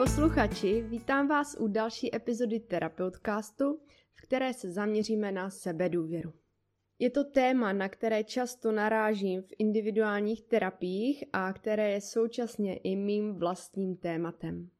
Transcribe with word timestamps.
posluchači, 0.00 0.82
vítám 0.82 1.28
vás 1.28 1.56
u 1.58 1.68
další 1.68 2.14
epizody 2.16 2.60
Terapeutcastu, 2.60 3.80
v 4.14 4.22
které 4.22 4.54
se 4.54 4.72
zaměříme 4.72 5.32
na 5.32 5.50
sebedůvěru. 5.50 6.32
Je 6.98 7.10
to 7.10 7.24
téma, 7.24 7.72
na 7.72 7.88
které 7.88 8.24
často 8.24 8.72
narážím 8.72 9.42
v 9.42 9.52
individuálních 9.58 10.42
terapiích 10.42 11.24
a 11.32 11.52
které 11.52 11.90
je 11.90 12.00
současně 12.00 12.76
i 12.76 12.96
mým 12.96 13.34
vlastním 13.34 13.96
tématem. 13.96 14.70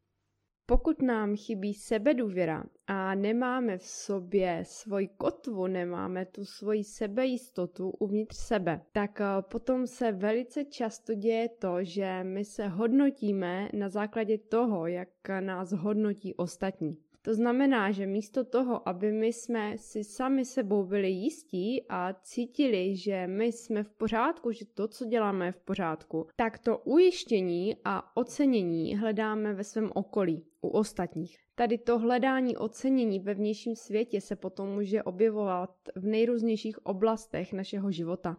Pokud 0.71 1.03
nám 1.03 1.37
chybí 1.37 1.75
sebedůvěra 1.75 2.65
a 2.87 3.15
nemáme 3.15 3.79
v 3.79 3.87
sobě 3.87 4.63
svoji 4.67 5.09
kotvu, 5.09 5.67
nemáme 5.67 6.27
tu 6.27 6.45
svoji 6.45 6.85
sebejistotu 6.85 7.91
uvnitř 7.91 8.37
sebe, 8.37 8.81
tak 8.93 9.21
eh, 9.21 9.25
potom 9.41 9.87
se 9.87 10.13
velice 10.13 10.65
často 10.65 11.15
děje 11.15 11.49
to, 11.49 11.77
že 11.81 12.25
my 12.25 12.45
se 12.45 12.69
hodnotíme 12.69 13.69
na 13.73 13.89
základě 13.89 14.39
toho, 14.39 14.87
jak 14.87 15.09
nás 15.41 15.73
hodnotí 15.73 16.35
ostatní. 16.35 16.97
To 17.23 17.35
znamená, 17.35 17.91
že 17.91 18.07
místo 18.07 18.45
toho, 18.45 18.89
aby 18.89 19.13
my 19.13 19.27
jsme 19.27 19.79
si 19.79 20.05
sami 20.05 20.45
sebou 20.45 20.85
byli 20.85 21.11
jistí 21.11 21.85
a 21.89 22.13
cítili, 22.23 22.97
že 22.97 23.27
my 23.27 23.45
jsme 23.45 23.83
v 23.85 23.91
pořádku, 23.91 24.53
že 24.53 24.65
to, 24.65 24.89
co 24.89 25.05
děláme, 25.05 25.47
je 25.47 25.53
v 25.53 25.61
pořádku, 25.61 26.27
tak 26.37 26.59
to 26.59 26.79
ujištění 26.79 27.77
a 27.85 28.17
ocenění 28.17 28.97
hledáme 28.97 29.55
ve 29.55 29.65
svém 29.65 29.91
okolí, 29.95 30.45
u 30.61 30.69
ostatních. 30.69 31.39
Tady 31.55 31.79
to 31.79 31.99
hledání 31.99 32.57
ocenění 32.57 33.21
ve 33.21 33.35
vnějším 33.35 33.77
světě 33.77 34.21
se 34.21 34.37
potom 34.37 34.69
může 34.69 35.03
objevovat 35.03 35.71
v 35.97 36.07
nejrůznějších 36.07 36.87
oblastech 36.87 37.53
našeho 37.53 37.91
života. 37.91 38.37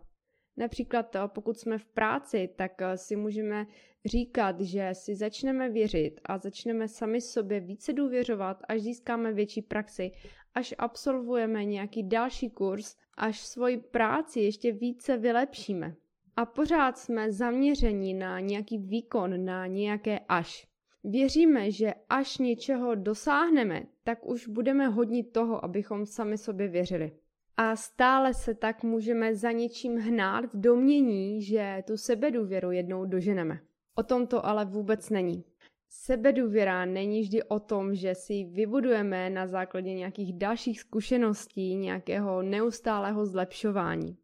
Například 0.58 1.16
eh, 1.16 1.20
pokud 1.28 1.58
jsme 1.58 1.78
v 1.78 1.86
práci, 1.86 2.50
tak 2.56 2.82
eh, 2.82 2.98
si 2.98 3.16
můžeme 3.16 3.68
říkat, 4.06 4.62
že 4.62 4.90
si 4.94 5.16
začneme 5.16 5.70
věřit 5.70 6.22
a 6.26 6.38
začneme 6.38 6.88
sami 6.88 7.22
sobě 7.22 7.60
více 7.60 7.94
důvěřovat, 7.94 8.64
až 8.68 8.82
získáme 8.82 9.34
větší 9.34 9.62
praxi, 9.62 10.12
až 10.54 10.76
absolvujeme 10.78 11.66
nějaký 11.66 12.04
další 12.04 12.50
kurz, 12.50 12.96
až 13.18 13.40
svoji 13.40 13.78
práci 13.78 14.40
ještě 14.40 14.72
více 14.72 15.18
vylepšíme. 15.18 15.96
A 16.36 16.46
pořád 16.46 16.98
jsme 16.98 17.32
zaměření 17.32 18.14
na 18.14 18.40
nějaký 18.40 18.78
výkon, 18.78 19.46
na 19.46 19.68
nějaké 19.68 20.20
až. 20.20 20.68
Věříme, 21.04 21.72
že 21.72 21.94
až 22.10 22.38
něčeho 22.38 22.96
dosáhneme, 22.96 23.84
tak 24.04 24.26
už 24.26 24.48
budeme 24.48 24.88
hodnit 24.88 25.24
toho, 25.24 25.66
abychom 25.66 26.06
sami 26.06 26.38
sobě 26.38 26.68
věřili 26.68 27.12
a 27.58 27.76
stále 27.76 28.34
se 28.34 28.54
tak 28.54 28.84
můžeme 28.84 29.36
za 29.36 29.52
něčím 29.52 29.98
hnát 29.98 30.46
v 30.46 30.60
domění, 30.60 31.42
že 31.42 31.84
tu 31.88 31.98
sebedůvěru 31.98 32.72
jednou 32.72 33.06
doženeme. 33.06 33.60
O 33.96 34.04
tom 34.04 34.28
to 34.28 34.46
ale 34.46 34.66
vůbec 34.66 35.10
není. 35.10 35.44
Sebedůvěra 35.90 36.86
není 36.86 37.22
vždy 37.22 37.44
o 37.44 37.60
tom, 37.60 37.96
že 37.96 38.16
si 38.16 38.44
vybudujeme 38.44 39.30
na 39.30 39.48
základě 39.48 39.94
nějakých 39.94 40.34
dalších 40.34 40.80
zkušeností, 40.80 41.76
nějakého 41.76 42.42
neustálého 42.42 43.26
zlepšování. 43.26 44.18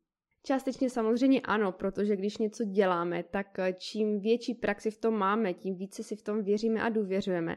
Částečně 0.44 0.90
samozřejmě 0.90 1.42
ano, 1.42 1.72
protože 1.72 2.16
když 2.16 2.38
něco 2.38 2.64
děláme, 2.64 3.24
tak 3.24 3.58
čím 3.78 4.20
větší 4.20 4.54
praxi 4.54 4.92
v 4.92 4.98
tom 4.98 5.14
máme, 5.14 5.54
tím 5.54 5.76
více 5.76 6.04
si 6.04 6.16
v 6.16 6.22
tom 6.22 6.44
věříme 6.44 6.82
a 6.82 6.90
důvěřujeme. 6.90 7.56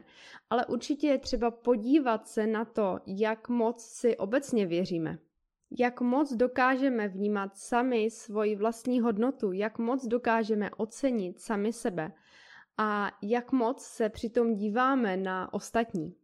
Ale 0.49 0.65
určitě 0.65 1.07
je 1.07 1.17
třeba 1.17 1.51
podívat 1.51 2.27
se 2.27 2.47
na 2.47 2.65
to, 2.65 2.99
jak 3.05 3.49
moc 3.49 3.83
si 3.83 4.17
obecně 4.17 4.65
věříme 4.65 5.17
jak 5.79 6.01
moc 6.01 6.33
dokážeme 6.33 7.07
vnímat 7.07 7.57
sami 7.57 8.09
svoji 8.09 8.55
vlastní 8.55 9.01
hodnotu, 9.01 9.51
jak 9.51 9.79
moc 9.79 10.05
dokážeme 10.07 10.71
ocenit 10.77 11.39
sami 11.39 11.73
sebe 11.73 12.11
a 12.77 13.11
jak 13.21 13.51
moc 13.51 13.83
se 13.83 14.09
přitom 14.09 14.55
díváme 14.55 15.17
na 15.17 15.53
ostatní. 15.53 16.15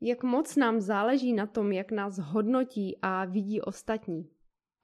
Jak 0.00 0.22
moc 0.22 0.56
nám 0.56 0.80
záleží 0.80 1.32
na 1.32 1.46
tom, 1.46 1.72
jak 1.72 1.92
nás 1.92 2.18
hodnotí 2.18 2.98
a 3.02 3.24
vidí 3.24 3.60
ostatní. 3.60 4.30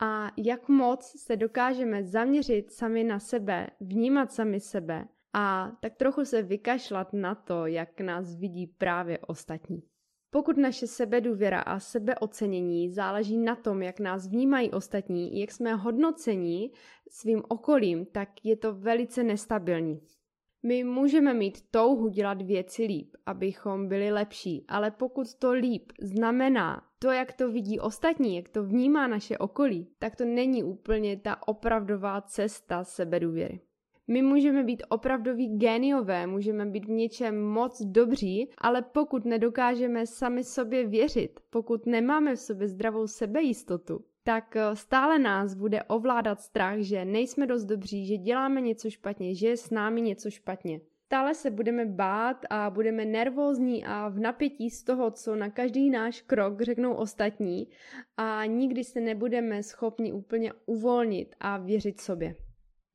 A 0.01 0.31
jak 0.37 0.69
moc 0.69 1.21
se 1.21 1.37
dokážeme 1.37 2.05
zaměřit 2.05 2.73
sami 2.73 3.05
na 3.05 3.19
sebe, 3.19 3.67
vnímat 3.81 4.33
sami 4.33 4.61
sebe 4.61 5.09
a 5.33 5.73
tak 5.81 5.95
trochu 5.95 6.25
se 6.25 6.43
vykašlat 6.43 7.13
na 7.13 7.35
to, 7.35 7.67
jak 7.67 8.01
nás 8.01 8.35
vidí 8.35 8.67
právě 8.67 9.19
ostatní. 9.19 9.83
Pokud 10.35 10.57
naše 10.57 10.87
sebedůvěra 10.87 11.61
a 11.61 11.81
sebeocenění 11.81 12.91
záleží 12.91 13.37
na 13.37 13.57
tom, 13.57 13.83
jak 13.83 14.01
nás 14.01 14.27
vnímají 14.27 14.71
ostatní, 14.71 15.41
jak 15.41 15.53
jsme 15.53 15.75
hodnocení 15.75 16.73
svým 17.11 17.43
okolím, 17.49 18.07
tak 18.07 18.29
je 18.45 18.57
to 18.57 18.75
velice 18.75 19.25
nestabilní. 19.25 20.01
My 20.63 20.85
můžeme 20.85 21.35
mít 21.35 21.71
touhu 21.71 22.09
dělat 22.09 22.43
věci 22.43 22.85
líp, 22.85 23.17
abychom 23.27 23.89
byli 23.89 24.13
lepší, 24.13 24.65
ale 24.69 24.91
pokud 24.91 25.35
to 25.35 25.53
líp 25.53 25.93
znamená 26.01 26.83
to, 26.99 27.11
jak 27.11 27.33
to 27.33 27.53
vidí 27.53 27.81
ostatní, 27.81 28.37
jak 28.37 28.49
to 28.49 28.65
vnímá 28.65 29.07
naše 29.07 29.39
okolí, 29.39 29.89
tak 29.99 30.17
to 30.17 30.25
není 30.25 30.65
úplně 30.65 31.17
ta 31.17 31.49
opravdová 31.49 32.21
cesta 32.21 32.85
sebedůvěry. 32.85 33.61
My 34.07 34.23
můžeme 34.23 34.65
být 34.65 34.83
opravdoví 34.89 35.59
géniové, 35.59 36.27
můžeme 36.27 36.67
být 36.67 36.85
v 36.85 36.91
něčem 36.91 37.43
moc 37.43 37.83
dobří, 37.83 38.51
ale 38.59 38.83
pokud 38.83 39.25
nedokážeme 39.25 40.07
sami 40.07 40.45
sobě 40.45 40.87
věřit, 40.87 41.41
pokud 41.51 41.87
nemáme 41.87 42.37
v 42.37 42.41
sobě 42.41 42.69
zdravou 42.69 43.07
sebejistotu, 43.07 44.05
tak 44.23 44.57
eh, 44.57 44.77
stále 44.77 45.19
nás 45.19 45.55
bude 45.55 45.83
ovládat 45.83 46.41
strach, 46.41 46.79
že 46.79 47.05
nejsme 47.05 47.47
dost 47.47 47.65
dobří, 47.65 48.07
že 48.07 48.17
děláme 48.17 48.61
něco 48.61 48.91
špatně, 48.91 49.35
že 49.35 49.49
je 49.49 49.57
s 49.57 49.71
námi 49.71 50.01
něco 50.01 50.31
špatně. 50.31 50.81
Stále 51.07 51.35
se 51.35 51.51
budeme 51.51 51.87
bát 51.87 52.37
a 52.51 52.71
budeme 52.71 53.05
nervózní 53.05 53.85
a 53.85 54.09
v 54.09 54.19
napětí 54.19 54.71
z 54.71 54.83
toho, 54.83 55.11
co 55.11 55.37
na 55.37 55.51
každý 55.51 55.91
náš 55.91 56.23
krok 56.23 56.63
řeknou 56.63 56.95
ostatní 56.95 57.69
a 58.17 58.45
nikdy 58.45 58.85
se 58.85 59.01
nebudeme 59.01 59.63
schopni 59.63 60.13
úplně 60.13 60.53
uvolnit 60.67 61.37
a 61.41 61.59
věřit 61.59 62.01
sobě 62.01 62.35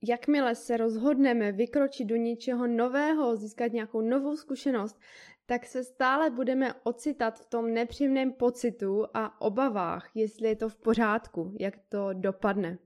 jakmile 0.02 0.56
se 0.56 0.78
rozhodneme 0.78 1.52
vykročit 1.52 2.08
do 2.08 2.16
něčeho 2.16 2.68
nového, 2.68 3.36
získat 3.36 3.74
nějakou 3.74 4.02
novou 4.02 4.36
zkušenost, 4.36 5.00
tak 5.46 5.66
se 5.66 5.84
stále 5.84 6.30
budeme 6.30 6.74
ocitat 6.84 7.40
v 7.40 7.46
tom 7.50 7.74
nepříjemném 7.74 8.34
pocitu 8.34 9.06
a 9.14 9.42
obavách, 9.42 10.10
jestli 10.16 10.48
je 10.48 10.56
to 10.56 10.70
v 10.70 10.76
pořádku, 10.76 11.56
jak 11.60 11.74
to 11.90 12.10
dopadne. 12.14 12.78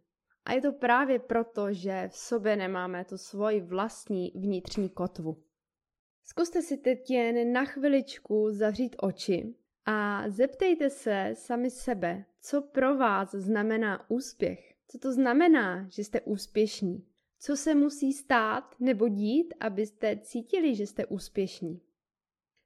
A 0.46 0.53
je 0.53 0.62
to 0.62 0.72
právě 0.72 1.19
proto, 1.19 1.74
že 1.74 2.09
v 2.12 2.18
sobě 2.18 2.56
nemáme 2.56 3.06
tu 3.06 3.18
svoji 3.18 3.62
vlastní 3.62 4.31
vnitřní 4.35 4.90
kotvu. 4.90 5.44
Zkuste 6.25 6.62
si 6.62 6.78
teď 6.78 7.12
jen 7.12 7.53
na 7.53 7.66
chviličku 7.66 8.47
zavřít 8.51 8.95
oči 9.00 9.56
a 9.85 10.24
zeptejte 10.30 10.90
se 10.90 11.31
sami 11.34 11.69
sebe, 11.69 12.25
co 12.41 12.62
pro 12.62 12.97
vás 12.97 13.31
znamená 13.31 14.09
úspěch. 14.09 14.72
Co 14.88 14.99
to 14.99 15.11
znamená, 15.11 15.89
že 15.89 16.03
jste 16.03 16.21
úspěšní? 16.21 17.07
Co 17.39 17.57
se 17.57 17.75
musí 17.75 18.13
stát 18.13 18.75
nebo 18.79 19.07
dít, 19.07 19.53
abyste 19.59 20.17
cítili, 20.17 20.75
že 20.75 20.88
jste 20.88 21.05
úspěšní? 21.05 21.81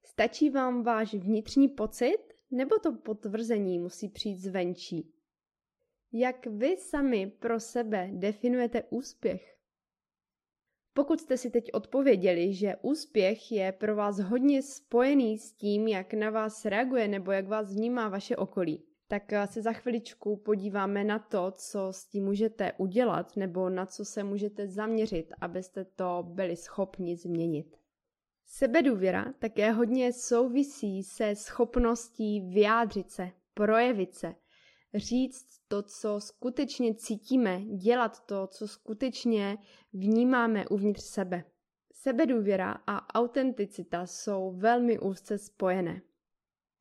Stačí 0.06 0.50
vám 0.50 0.84
váš 0.84 1.14
vnitřní 1.14 1.68
pocit, 1.68 2.18
nebo 2.52 2.80
to 2.80 2.94
potvrzení 2.94 3.80
musí 3.80 4.10
přijít 4.10 4.38
zvenčí? 4.38 5.14
Jak 6.14 6.46
vy 6.46 6.78
sami 6.78 7.28
pro 7.40 7.60
sebe 7.60 8.10
definujete 8.14 8.84
úspěch? 8.90 9.58
Pokud 10.94 11.22
jste 11.22 11.38
si 11.38 11.50
teď 11.50 11.70
odpověděli, 11.74 12.54
že 12.54 12.76
úspěch 12.82 13.52
je 13.52 13.72
pro 13.72 13.96
vás 13.96 14.20
hodně 14.20 14.62
spojený 14.62 15.38
s 15.38 15.52
tím, 15.52 15.88
jak 15.88 16.14
na 16.14 16.30
vás 16.30 16.66
reaguje 16.66 17.08
nebo 17.08 17.32
jak 17.32 17.48
vás 17.48 17.74
vnímá 17.74 18.10
vaše 18.10 18.36
okolí, 18.36 18.87
tak 19.08 19.34
eh, 19.34 19.48
se 19.48 19.62
za 19.62 19.74
chviličku 19.74 20.38
podíváme 20.38 21.04
na 21.04 21.20
to, 21.20 21.52
co 21.52 21.88
s 21.92 22.06
tím 22.06 22.26
můžete 22.26 22.74
udělat 22.78 23.36
nebo 23.36 23.70
na 23.70 23.86
co 23.86 24.06
se 24.06 24.24
můžete 24.24 24.68
zaměřit, 24.68 25.34
abyste 25.42 25.86
to 25.86 26.26
byli 26.28 26.56
schopni 26.56 27.18
změnit. 27.18 27.78
Sebedůvěra 28.46 29.34
také 29.40 29.72
hodně 29.72 30.14
souvisí 30.14 31.04
se 31.04 31.36
schopností 31.36 32.42
vyjádřit 32.42 33.12
se, 33.12 33.32
projevit 33.54 34.16
se, 34.16 34.36
říct 34.94 35.46
to, 35.68 35.84
co 35.84 36.20
skutečně 36.20 36.96
cítíme, 36.96 37.62
dělat 37.66 38.26
to, 38.26 38.48
co 38.48 38.68
skutečně 38.68 39.58
vnímáme 39.94 40.68
uvnitř 40.68 41.04
sebe. 41.04 41.44
Sebedůvěra 41.94 42.72
a 42.88 43.20
autenticita 43.20 44.06
jsou 44.06 44.52
velmi 44.58 45.00
úzce 45.00 45.38
spojené. 45.38 46.02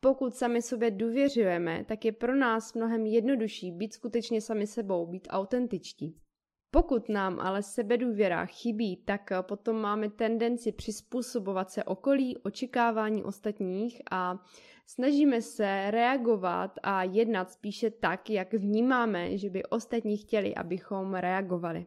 Pokud 0.01 0.35
sami 0.35 0.63
sobě 0.63 0.91
důvěřujeme, 0.91 1.85
tak 1.85 2.05
je 2.05 2.13
pro 2.13 2.37
nás 2.37 2.75
mnohem 2.75 3.07
jednodušší 3.07 3.73
být 3.73 3.95
skutečně 3.95 4.41
sami 4.41 4.67
sebou, 4.67 5.07
být 5.07 5.29
autentičtí. 5.31 6.21
Pokud 6.71 7.09
nám 7.09 7.41
ale 7.41 7.63
sebedůvěra 7.63 8.47
chybí, 8.47 8.97
tak 8.97 9.31
potom 9.43 9.77
máme 9.81 10.11
tendenci 10.11 10.73
přizpůsobovat 10.73 11.71
se 11.71 11.85
okolí, 11.85 12.39
očekávání 12.39 13.25
ostatních 13.25 14.03
a 14.11 14.45
snažíme 14.87 15.43
se 15.43 15.91
reagovat 15.91 16.79
a 16.83 17.03
jednat 17.03 17.51
spíše 17.51 17.91
tak, 17.91 18.31
jak 18.31 18.55
vnímáme, 18.55 19.39
že 19.39 19.51
by 19.51 19.65
ostatní 19.65 20.17
chtěli, 20.17 20.55
abychom 20.55 21.15
reagovali. 21.15 21.87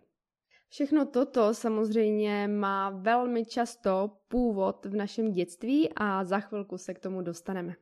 Všechno 0.70 1.06
toto 1.06 1.54
samozřejmě 1.54 2.48
má 2.48 2.90
velmi 2.90 3.46
často 3.46 4.12
původ 4.28 4.86
v 4.86 4.96
našem 4.96 5.32
dětství 5.32 5.90
a 5.96 6.24
za 6.24 6.40
chvilku 6.40 6.78
se 6.78 6.94
k 6.94 7.00
tomu 7.00 7.22
dostaneme. 7.22 7.76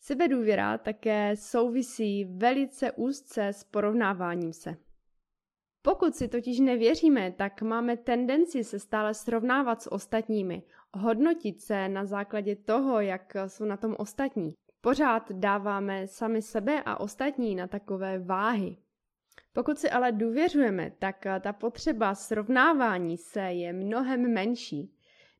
Sebedůvěra 0.00 0.78
také 0.78 1.36
souvisí 1.36 2.24
velice 2.24 2.92
úzce 2.92 3.46
s 3.46 3.64
porovnáváním 3.64 4.52
se. 4.52 4.76
Pokud 5.82 6.16
si 6.16 6.28
totiž 6.28 6.60
nevěříme, 6.60 7.32
tak 7.32 7.62
máme 7.62 7.96
tendenci 7.96 8.64
se 8.64 8.78
stále 8.78 9.14
srovnávat 9.14 9.82
s 9.82 9.92
ostatními, 9.92 10.62
hodnotit 10.94 11.60
se 11.60 11.88
na 11.88 12.04
základě 12.04 12.56
toho, 12.56 13.00
jak 13.00 13.36
jsou 13.46 13.64
na 13.64 13.76
tom 13.76 13.94
ostatní. 13.98 14.54
Pořád 14.80 15.32
dáváme 15.32 16.06
sami 16.06 16.42
sebe 16.42 16.82
a 16.86 17.00
ostatní 17.00 17.54
na 17.54 17.66
takové 17.66 18.18
váhy. 18.18 18.76
Pokud 19.52 19.78
si 19.78 19.90
ale 19.90 20.12
důvěřujeme, 20.12 20.92
tak 20.98 21.26
ta 21.40 21.52
potřeba 21.52 22.14
srovnávání 22.14 23.16
se 23.16 23.40
je 23.40 23.72
mnohem 23.72 24.32
menší. 24.32 24.92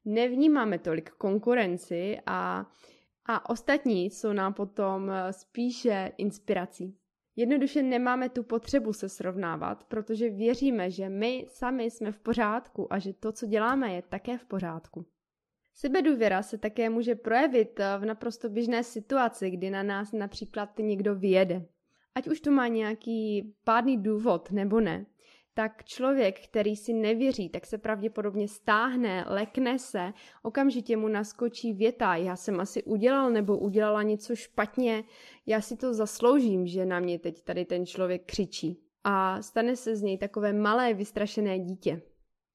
Nevnímáme 0.04 0.78
tolik 0.78 1.10
konkurenci 1.10 2.18
a, 2.26 2.66
a 3.28 3.50
ostatní 3.50 4.04
jsou 4.04 4.32
nám 4.32 4.54
potom 4.54 5.10
spíše 5.30 6.12
inspirací. 6.16 6.98
Jednoduše 7.36 7.82
nemáme 7.82 8.28
tu 8.28 8.42
potřebu 8.42 8.92
se 8.92 9.08
srovnávat, 9.08 9.84
protože 9.84 10.30
věříme, 10.30 10.90
že 10.90 11.08
my 11.08 11.46
sami 11.48 11.84
jsme 11.84 12.12
v 12.12 12.18
pořádku 12.18 12.92
a 12.92 12.98
že 12.98 13.12
to, 13.12 13.32
co 13.32 13.46
děláme, 13.46 13.94
je 13.94 14.02
také 14.02 14.38
v 14.38 14.44
pořádku. 14.44 15.06
Sebedůvěra 15.74 16.42
se 16.42 16.58
také 16.58 16.90
může 16.90 17.14
projevit 17.14 17.80
v 17.98 18.04
naprosto 18.04 18.48
běžné 18.48 18.84
situaci, 18.84 19.50
kdy 19.50 19.70
na 19.70 19.82
nás 19.82 20.12
například 20.12 20.78
někdo 20.78 21.14
vyjede. 21.14 21.66
Ať 22.14 22.28
už 22.28 22.40
to 22.40 22.50
má 22.50 22.68
nějaký 22.68 23.54
pádný 23.64 24.02
důvod 24.02 24.50
nebo 24.50 24.80
ne, 24.80 25.06
tak 25.56 25.84
člověk, 25.84 26.40
který 26.40 26.76
si 26.76 26.92
nevěří, 26.92 27.48
tak 27.48 27.66
se 27.66 27.78
pravděpodobně 27.78 28.48
stáhne, 28.48 29.24
lekne 29.28 29.78
se, 29.78 30.12
okamžitě 30.42 30.96
mu 30.96 31.08
naskočí 31.08 31.72
věta, 31.72 32.16
já 32.16 32.36
jsem 32.36 32.60
asi 32.60 32.82
udělal 32.82 33.30
nebo 33.30 33.58
udělala 33.58 34.02
něco 34.02 34.36
špatně, 34.36 35.04
já 35.46 35.60
si 35.60 35.76
to 35.76 35.94
zasloužím, 35.94 36.66
že 36.66 36.86
na 36.86 37.00
mě 37.00 37.18
teď 37.18 37.42
tady 37.42 37.64
ten 37.64 37.86
člověk 37.86 38.22
křičí. 38.26 38.80
A 39.04 39.42
stane 39.42 39.76
se 39.76 39.96
z 39.96 40.02
něj 40.02 40.18
takové 40.18 40.52
malé 40.52 40.94
vystrašené 40.94 41.58
dítě. 41.58 42.02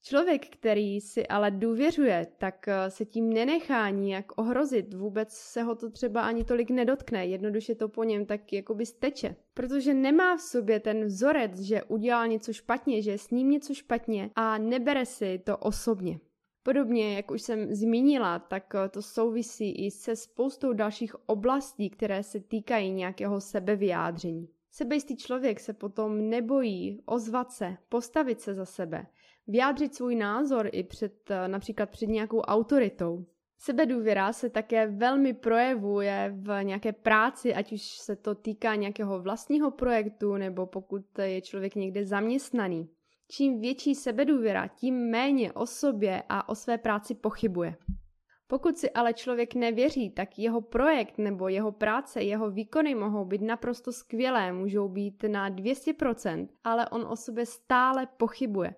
Člověk, 0.03 0.48
který 0.50 1.01
si 1.01 1.27
ale 1.27 1.51
důvěřuje, 1.51 2.27
tak 2.38 2.68
eh, 2.68 2.92
se 2.92 3.06
tím 3.06 3.33
nenechá 3.33 3.89
nijak 3.89 4.25
ohrozit, 4.36 4.94
vůbec 4.94 5.33
se 5.33 5.63
ho 5.63 5.75
to 5.75 5.89
třeba 5.89 6.21
ani 6.21 6.44
tolik 6.44 6.69
nedotkne, 6.69 7.25
jednoduše 7.25 7.75
to 7.75 7.89
po 7.89 8.03
něm 8.03 8.25
tak 8.25 8.53
jakoby 8.53 8.86
steče. 8.86 9.36
Protože 9.53 9.94
nemá 9.94 10.38
v 10.38 10.42
sobě 10.42 10.80
ten 10.80 11.06
vzorec, 11.06 11.59
že 11.59 11.83
udělal 11.83 12.27
něco 12.27 12.53
špatně, 12.53 13.01
že 13.01 13.12
je 13.12 13.18
s 13.18 13.30
ním 13.30 13.50
něco 13.50 13.74
špatně 13.74 14.30
a 14.36 14.57
nebere 14.57 15.06
si 15.06 15.39
to 15.39 15.57
osobně. 15.57 16.19
Podobně, 16.63 17.15
jak 17.15 17.31
už 17.31 17.42
jsem 17.42 17.75
zmínila, 17.75 18.39
tak 18.39 18.75
eh, 18.75 18.89
to 18.89 19.01
souvisí 19.01 19.86
i 19.86 19.92
se 19.92 20.15
spoustou 20.15 20.74
dalších 20.74 21.30
oblastí, 21.30 21.89
které 21.89 22.24
se 22.24 22.39
týkají 22.39 22.92
nějakého 22.92 23.42
sebevyjádření. 23.42 24.50
Sebejistý 24.71 25.18
člověk 25.18 25.59
se 25.59 25.74
potom 25.74 26.30
nebojí 26.30 27.01
ozvat 27.06 27.51
se, 27.51 27.77
postavit 27.89 28.42
se 28.42 28.53
za 28.53 28.65
sebe– 28.65 29.06
vyjádřit 29.48 29.96
svůj 29.96 30.16
názor 30.16 30.70
i 30.72 30.84
před 30.84 31.32
eh, 31.32 31.48
například 31.48 31.90
před 31.90 32.06
nějakou 32.06 32.42
autoritou. 32.42 33.26
Sebedůvěra 33.58 34.34
se 34.34 34.50
také 34.50 34.88
velmi 34.88 35.34
projevuje 35.34 36.34
v 36.38 36.64
nějaké 36.64 36.94
práci, 36.94 37.54
ať 37.54 37.74
už 37.74 37.82
se 37.82 38.16
to 38.16 38.36
týká 38.36 38.76
nějakého 38.76 39.22
vlastního 39.22 39.72
projektu 39.72 40.38
nebo 40.38 40.66
pokud 40.66 41.20
je 41.20 41.42
člověk 41.42 41.76
někde 41.76 42.06
zaměstnaný. 42.06 42.90
Čím 43.32 43.60
větší 43.60 43.96
sebedůvěra, 43.96 44.68
tím 44.68 44.96
méně 44.96 45.54
o 45.54 45.66
sobě 45.66 46.24
a 46.30 46.50
o 46.50 46.56
své 46.56 46.78
práci 46.78 47.16
pochybuje. 47.16 47.76
Pokud 48.48 48.78
si 48.78 48.92
ale 48.92 49.14
člověk 49.14 49.56
nevěří, 49.56 50.10
tak 50.10 50.40
jeho 50.40 50.62
projekt 50.62 51.18
nebo 51.18 51.48
jeho 51.48 51.72
práce, 51.72 52.22
jeho 52.22 52.52
výkony 52.52 52.96
mohou 52.96 53.26
být 53.26 53.42
naprosto 53.42 53.92
skvělé, 53.92 54.54
můžou 54.54 54.90
být 54.90 55.24
na 55.24 55.50
200%, 55.50 56.48
ale 56.64 56.90
on 56.90 57.08
o 57.10 57.16
sobě 57.16 57.46
stále 57.46 58.08
pochybuje. 58.18 58.76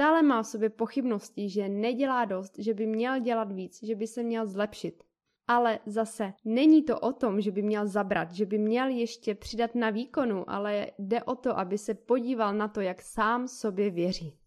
Stále 0.00 0.22
má 0.22 0.42
v 0.42 0.46
sobě 0.46 0.70
pochybnosti, 0.70 1.48
že 1.48 1.68
nedělá 1.68 2.24
dost, 2.24 2.58
že 2.58 2.74
by 2.74 2.86
měl 2.86 3.20
dělat 3.20 3.52
víc, 3.52 3.82
že 3.82 3.94
by 3.94 4.06
se 4.06 4.22
měl 4.22 4.46
zlepšit. 4.46 5.04
Ale 5.48 5.78
zase 5.86 6.32
není 6.44 6.82
to 6.82 7.00
o 7.00 7.12
tom, 7.12 7.40
že 7.40 7.50
by 7.50 7.62
měl 7.62 7.86
zabrat, 7.86 8.32
že 8.32 8.46
by 8.46 8.58
měl 8.58 8.88
ještě 8.88 9.34
přidat 9.34 9.74
na 9.74 9.90
výkonu, 9.90 10.50
ale 10.50 10.86
jde 10.98 11.22
o 11.22 11.34
to, 11.34 11.58
aby 11.58 11.78
se 11.78 11.94
podíval 11.94 12.54
na 12.54 12.68
to, 12.68 12.80
jak 12.80 13.02
sám 13.02 13.48
sobě 13.48 13.90
věří. 13.90 14.39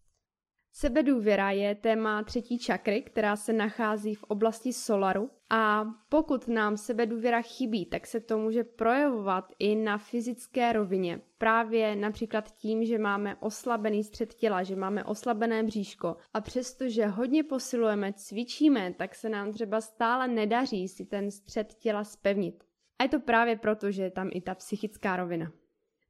Sebedůvěra 0.76 1.50
je 1.50 1.74
téma 1.74 2.22
třetí 2.22 2.58
čakry, 2.58 3.02
která 3.02 3.36
se 3.36 3.52
nachází 3.52 4.14
v 4.14 4.22
oblasti 4.22 4.72
solaru 4.72 5.30
a 5.50 5.84
pokud 6.08 6.48
nám 6.48 6.76
sebedůvěra 6.76 7.42
chybí, 7.42 7.86
tak 7.86 8.06
se 8.06 8.20
to 8.20 8.38
může 8.38 8.64
projevovat 8.64 9.52
i 9.58 9.74
na 9.74 9.98
fyzické 9.98 10.72
rovině. 10.72 11.20
Právě 11.38 11.96
například 11.96 12.50
tím, 12.50 12.84
že 12.84 12.98
máme 12.98 13.36
oslabený 13.36 14.04
střed 14.04 14.34
těla, 14.34 14.62
že 14.62 14.76
máme 14.76 15.04
oslabené 15.04 15.62
bříško 15.62 16.16
a 16.34 16.40
přestože 16.40 17.06
hodně 17.06 17.44
posilujeme, 17.44 18.12
cvičíme, 18.12 18.94
tak 18.98 19.14
se 19.14 19.28
nám 19.28 19.52
třeba 19.52 19.80
stále 19.80 20.28
nedaří 20.28 20.88
si 20.88 21.04
ten 21.04 21.30
střed 21.30 21.74
těla 21.74 22.04
spevnit. 22.04 22.64
A 22.98 23.02
je 23.02 23.08
to 23.08 23.20
právě 23.20 23.56
proto, 23.56 23.90
že 23.90 24.02
je 24.02 24.10
tam 24.10 24.30
i 24.32 24.40
ta 24.40 24.54
psychická 24.54 25.16
rovina. 25.16 25.52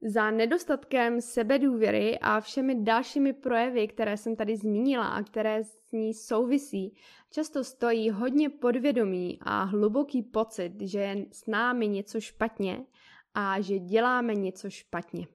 Za 0.07 0.31
nedostatkem 0.31 1.21
sebedůvěry 1.21 2.19
a 2.19 2.41
všemi 2.41 2.75
dalšími 2.75 3.33
projevy, 3.33 3.89
které 3.89 4.17
jsem 4.17 4.37
tady 4.37 4.57
zmínila 4.57 5.09
a 5.09 5.23
které 5.23 5.65
s 5.65 5.93
ní 5.93 6.15
souvisí, 6.15 6.95
často 7.31 7.65
stojí 7.65 8.11
hodně 8.11 8.49
podvědomí 8.49 9.39
a 9.43 9.63
hluboký 9.63 10.23
pocit, 10.23 10.73
že 10.81 10.99
je 11.01 11.27
s 11.33 11.47
námi 11.47 11.89
něco 11.89 12.21
špatně 12.21 12.85
a 13.35 13.61
že 13.61 13.79
děláme 13.79 14.35
něco 14.35 14.71
špatně. 14.71 15.27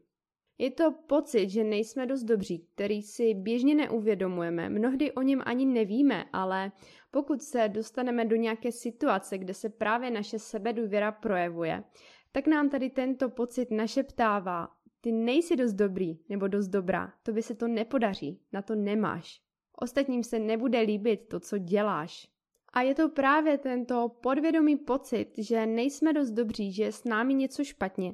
Je 0.58 0.72
to 0.72 0.92
pocit, 0.92 1.50
že 1.50 1.64
nejsme 1.64 2.06
dost 2.06 2.24
dobří, 2.24 2.68
který 2.76 3.02
si 3.02 3.34
běžně 3.34 3.76
neuvědomujeme, 3.76 4.70
mnohdy 4.70 5.12
o 5.12 5.22
něm 5.22 5.42
ani 5.46 5.66
nevíme, 5.66 6.26
ale 6.34 6.72
pokud 7.12 7.42
se 7.42 7.70
dostaneme 7.70 8.26
do 8.26 8.36
nějaké 8.36 8.72
situace, 8.72 9.38
kde 9.38 9.54
se 9.54 9.70
právě 9.70 10.12
naše 10.12 10.40
sebedůvěra 10.40 11.12
projevuje, 11.12 11.84
tak 12.32 12.48
nám 12.48 12.70
tady 12.70 12.90
tento 12.90 13.30
pocit 13.30 13.72
našeptává, 13.72 14.70
ty 15.02 15.12
nejsi 15.12 15.56
dost 15.56 15.74
dobrý 15.74 16.20
nebo 16.30 16.48
dost 16.48 16.68
dobrá, 16.68 17.14
to 17.24 17.32
by 17.32 17.44
se 17.44 17.56
to 17.56 17.68
nepodaří, 17.68 18.40
na 18.54 18.62
to 18.62 18.76
nemáš. 18.76 19.42
Ostatním 19.78 20.24
se 20.24 20.40
nebude 20.40 20.80
líbit 20.80 21.28
to, 21.30 21.40
co 21.40 21.58
děláš. 21.58 22.28
A 22.74 22.82
je 22.82 22.96
to 22.96 23.10
právě 23.10 23.58
tento 23.58 24.10
podvědomý 24.22 24.78
pocit, 24.78 25.32
že 25.38 25.66
nejsme 25.66 26.14
dost 26.14 26.32
dobří, 26.32 26.72
že 26.72 26.84
je 26.84 26.92
s 26.92 27.04
námi 27.04 27.34
něco 27.34 27.64
špatně, 27.64 28.14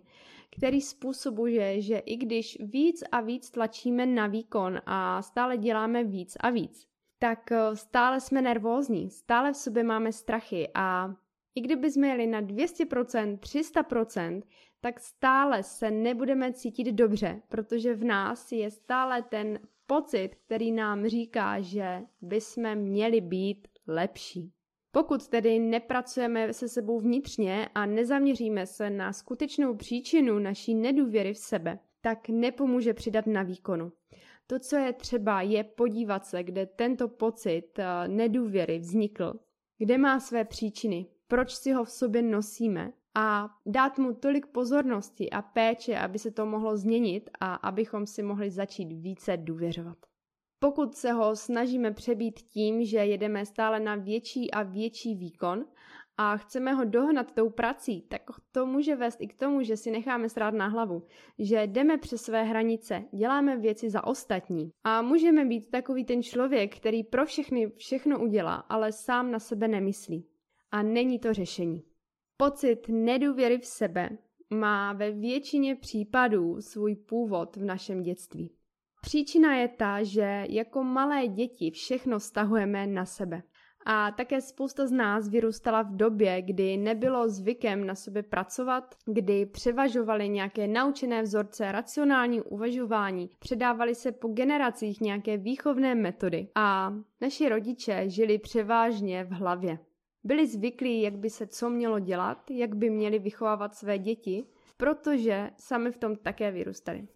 který 0.57 0.81
způsobuje, 0.81 1.81
že 1.81 1.97
i 1.97 2.17
když 2.17 2.57
víc 2.59 3.03
a 3.11 3.21
víc 3.21 3.51
tlačíme 3.51 4.05
na 4.05 4.27
výkon 4.27 4.81
a 4.85 5.21
stále 5.21 5.57
děláme 5.57 6.03
víc 6.03 6.37
a 6.39 6.49
víc, 6.49 6.87
tak 7.19 7.51
eh, 7.51 7.75
stále 7.75 8.21
jsme 8.21 8.41
nervózní, 8.41 9.09
stále 9.09 9.53
v 9.53 9.57
sobě 9.57 9.83
máme 9.83 10.11
strachy 10.11 10.69
a 10.73 11.15
i 11.55 11.61
kdyby 11.61 11.91
jsme 11.91 12.07
jeli 12.07 12.27
na 12.27 12.41
200%, 12.41 13.37
300%, 13.37 14.41
tak 14.81 14.99
stále 14.99 15.63
se 15.63 15.91
nebudeme 15.91 16.53
cítit 16.53 16.91
dobře, 16.91 17.41
protože 17.49 17.95
v 17.95 18.03
nás 18.03 18.51
je 18.51 18.71
stále 18.71 19.21
ten 19.21 19.59
pocit, 19.87 20.29
který 20.45 20.71
nám 20.71 21.07
říká, 21.07 21.61
že 21.61 22.01
bychom 22.21 22.75
měli 22.75 23.21
být 23.21 23.67
lepší. 23.87 24.51
Pokud 24.91 25.27
tedy 25.27 25.59
nepracujeme 25.59 26.53
se 26.53 26.69
sebou 26.69 26.99
vnitřně 26.99 27.69
a 27.75 27.85
nezaměříme 27.85 28.65
se 28.65 28.89
na 28.89 29.13
skutečnou 29.13 29.75
příčinu 29.75 30.39
naší 30.39 30.75
nedůvěry 30.75 31.33
v 31.33 31.37
sebe, 31.37 31.79
tak 32.01 32.29
nepomůže 32.29 32.93
přidat 32.93 33.27
na 33.27 33.43
výkonu. 33.43 33.91
To, 34.47 34.59
co 34.59 34.75
je 34.75 34.93
třeba, 34.93 35.41
je 35.41 35.63
podívat 35.63 36.25
se, 36.25 36.43
kde 36.43 36.65
tento 36.65 37.07
pocit 37.07 37.79
eh, 37.79 38.07
nedůvěry 38.07 38.79
vznikl, 38.79 39.33
kde 39.77 39.97
má 39.97 40.19
své 40.19 40.45
příčiny, 40.45 41.05
proč 41.27 41.55
si 41.55 41.71
ho 41.71 41.83
v 41.83 41.91
sobě 41.91 42.21
nosíme 42.21 42.91
a 43.15 43.49
dát 43.65 43.97
mu 43.97 44.13
tolik 44.13 44.45
pozornosti 44.45 45.29
a 45.29 45.41
péče, 45.41 45.97
aby 45.97 46.19
se 46.19 46.31
to 46.31 46.45
mohlo 46.45 46.77
změnit 46.77 47.29
a 47.39 47.55
abychom 47.55 48.05
si 48.05 48.23
mohli 48.23 48.51
začít 48.51 48.91
více 48.91 49.37
důvěřovat. 49.37 49.97
Pokud 50.59 50.95
se 50.95 51.11
ho 51.11 51.35
snažíme 51.35 51.91
přebít 51.91 52.39
tím, 52.39 52.85
že 52.85 52.97
jedeme 52.97 53.45
stále 53.45 53.79
na 53.79 53.95
větší 53.95 54.51
a 54.51 54.63
větší 54.63 55.15
výkon 55.15 55.65
a 56.17 56.37
chceme 56.37 56.73
ho 56.73 56.85
dohnat 56.85 57.31
tou 57.31 57.49
prací, 57.49 58.01
tak 58.01 58.21
to 58.51 58.65
může 58.65 58.95
vést 58.95 59.21
i 59.21 59.27
k 59.27 59.39
tomu, 59.39 59.61
že 59.61 59.77
si 59.77 59.91
necháme 59.91 60.29
srát 60.29 60.53
na 60.53 60.67
hlavu, 60.67 61.03
že 61.39 61.67
jdeme 61.67 61.97
přes 61.97 62.21
své 62.21 62.43
hranice, 62.43 63.03
děláme 63.11 63.57
věci 63.57 63.89
za 63.89 64.07
ostatní 64.07 64.71
a 64.83 65.01
můžeme 65.01 65.45
být 65.45 65.71
takový 65.71 66.05
ten 66.05 66.23
člověk, 66.23 66.77
který 66.77 67.03
pro 67.03 67.25
všechny 67.25 67.71
všechno 67.77 68.19
udělá, 68.19 68.55
ale 68.55 68.91
sám 68.91 69.31
na 69.31 69.39
sebe 69.39 69.67
nemyslí. 69.67 70.34
A 70.75 70.81
není 70.81 71.19
to 71.19 71.33
řešení. 71.33 71.83
Pocit 72.37 72.89
nedůvěry 72.89 73.57
v 73.57 73.65
sebe 73.65 74.09
má 74.53 74.93
ve 74.93 75.11
většině 75.11 75.75
případů 75.75 76.61
svůj 76.61 76.95
původ 76.95 77.55
v 77.55 77.63
našem 77.63 78.01
dětství. 78.01 78.51
Příčina 79.01 79.55
je 79.55 79.67
ta, 79.67 80.03
že 80.03 80.45
jako 80.49 80.83
malé 80.83 81.27
děti 81.27 81.71
všechno 81.71 82.19
stahujeme 82.19 82.87
na 82.87 83.05
sebe. 83.05 83.43
A 83.85 84.11
také 84.11 84.41
spousta 84.41 84.87
z 84.87 84.91
nás 84.91 85.29
vyrůstala 85.29 85.81
v 85.81 85.95
době, 85.95 86.41
kdy 86.41 86.77
nebylo 86.77 87.29
zvykem 87.29 87.85
na 87.87 87.95
sobě 87.95 88.23
pracovat, 88.23 88.95
kdy 89.05 89.45
převažovaly 89.45 90.29
nějaké 90.29 90.67
naučené 90.67 91.21
vzorce, 91.21 91.71
racionální 91.71 92.41
uvažování, 92.41 93.29
předávali 93.39 93.95
se 93.95 94.11
po 94.11 94.27
generacích 94.27 95.01
nějaké 95.01 95.37
výchovné 95.37 95.95
metody 95.95 96.47
a 96.55 96.93
naši 97.21 97.49
rodiče 97.49 98.09
žili 98.09 98.37
převážně 98.37 99.23
v 99.23 99.29
hlavě. 99.29 99.79
Byli 100.25 100.47
zvyklí, 100.47 101.01
jak 101.01 101.17
by 101.17 101.29
se 101.29 101.47
co 101.47 101.69
mělo 101.69 101.99
dělat, 101.99 102.51
jak 102.51 102.75
by 102.75 102.89
měli 102.89 103.19
vychovávat 103.19 103.75
své 103.75 103.97
děti, 103.97 104.45
protože 104.77 105.51
sami 105.57 105.91
v 105.91 105.97
tom 105.97 106.15
také 106.15 106.51
vyrůstali. 106.51 107.07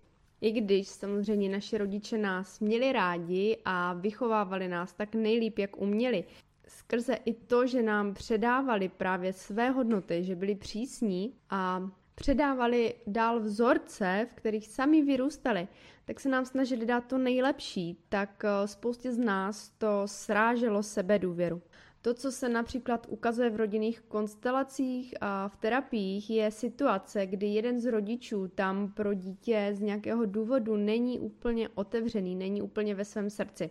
I 0.42 0.52
když 0.52 0.88
samozřejmě 0.88 1.50
naši 1.50 1.78
rodiče 1.78 2.18
nás 2.18 2.60
měli 2.60 2.92
rádi 2.92 3.58
a 3.66 3.94
vychovávali 3.94 4.68
nás 4.68 4.94
tak 4.94 5.16
nejlíp, 5.16 5.60
jak 5.60 5.78
uměli, 5.78 6.24
skrze 6.68 7.14
i 7.26 7.34
to, 7.34 7.68
že 7.68 7.82
nám 7.82 8.14
předávali 8.14 8.90
právě 8.90 9.34
své 9.34 9.70
hodnoty, 9.70 10.24
že 10.24 10.36
byli 10.36 10.56
přísní 10.56 11.34
a 11.50 11.90
předávali 12.16 12.94
dál 13.08 13.40
vzorce, 13.40 14.28
v 14.32 14.34
kterých 14.34 14.68
sami 14.68 15.02
vyrůstali, 15.02 15.68
tak 16.06 16.20
se 16.20 16.30
nám 16.30 16.46
snažili 16.46 16.86
dát 16.86 17.06
to 17.06 17.18
nejlepší, 17.18 18.04
tak 18.10 18.44
eh, 18.46 18.68
spoustě 18.68 19.12
z 19.12 19.18
nás 19.18 19.70
to 19.70 20.02
sráželo 20.06 20.84
sebe 20.84 21.20
důvěru. 21.20 21.62
To, 22.02 22.14
co 22.14 22.32
se 22.32 22.50
například 22.50 23.08
ukazuje 23.10 23.50
v 23.50 23.56
rodinných 23.56 24.02
konstelacích 24.02 25.14
a 25.22 25.48
v 25.48 25.58
terapiích, 25.58 26.30
je 26.30 26.52
situace, 26.52 27.26
kdy 27.26 27.48
jeden 27.48 27.80
z 27.80 27.86
rodičů 27.86 28.48
tam 28.48 28.92
pro 28.92 29.14
dítě 29.14 29.70
z 29.74 29.82
nějakého 29.82 30.26
důvodu 30.26 30.78
není 30.78 31.20
úplně 31.20 31.70
otevřený, 31.70 32.36
není 32.36 32.62
úplně 32.62 32.96
ve 32.96 33.06
svém 33.06 33.30
srdci. 33.30 33.70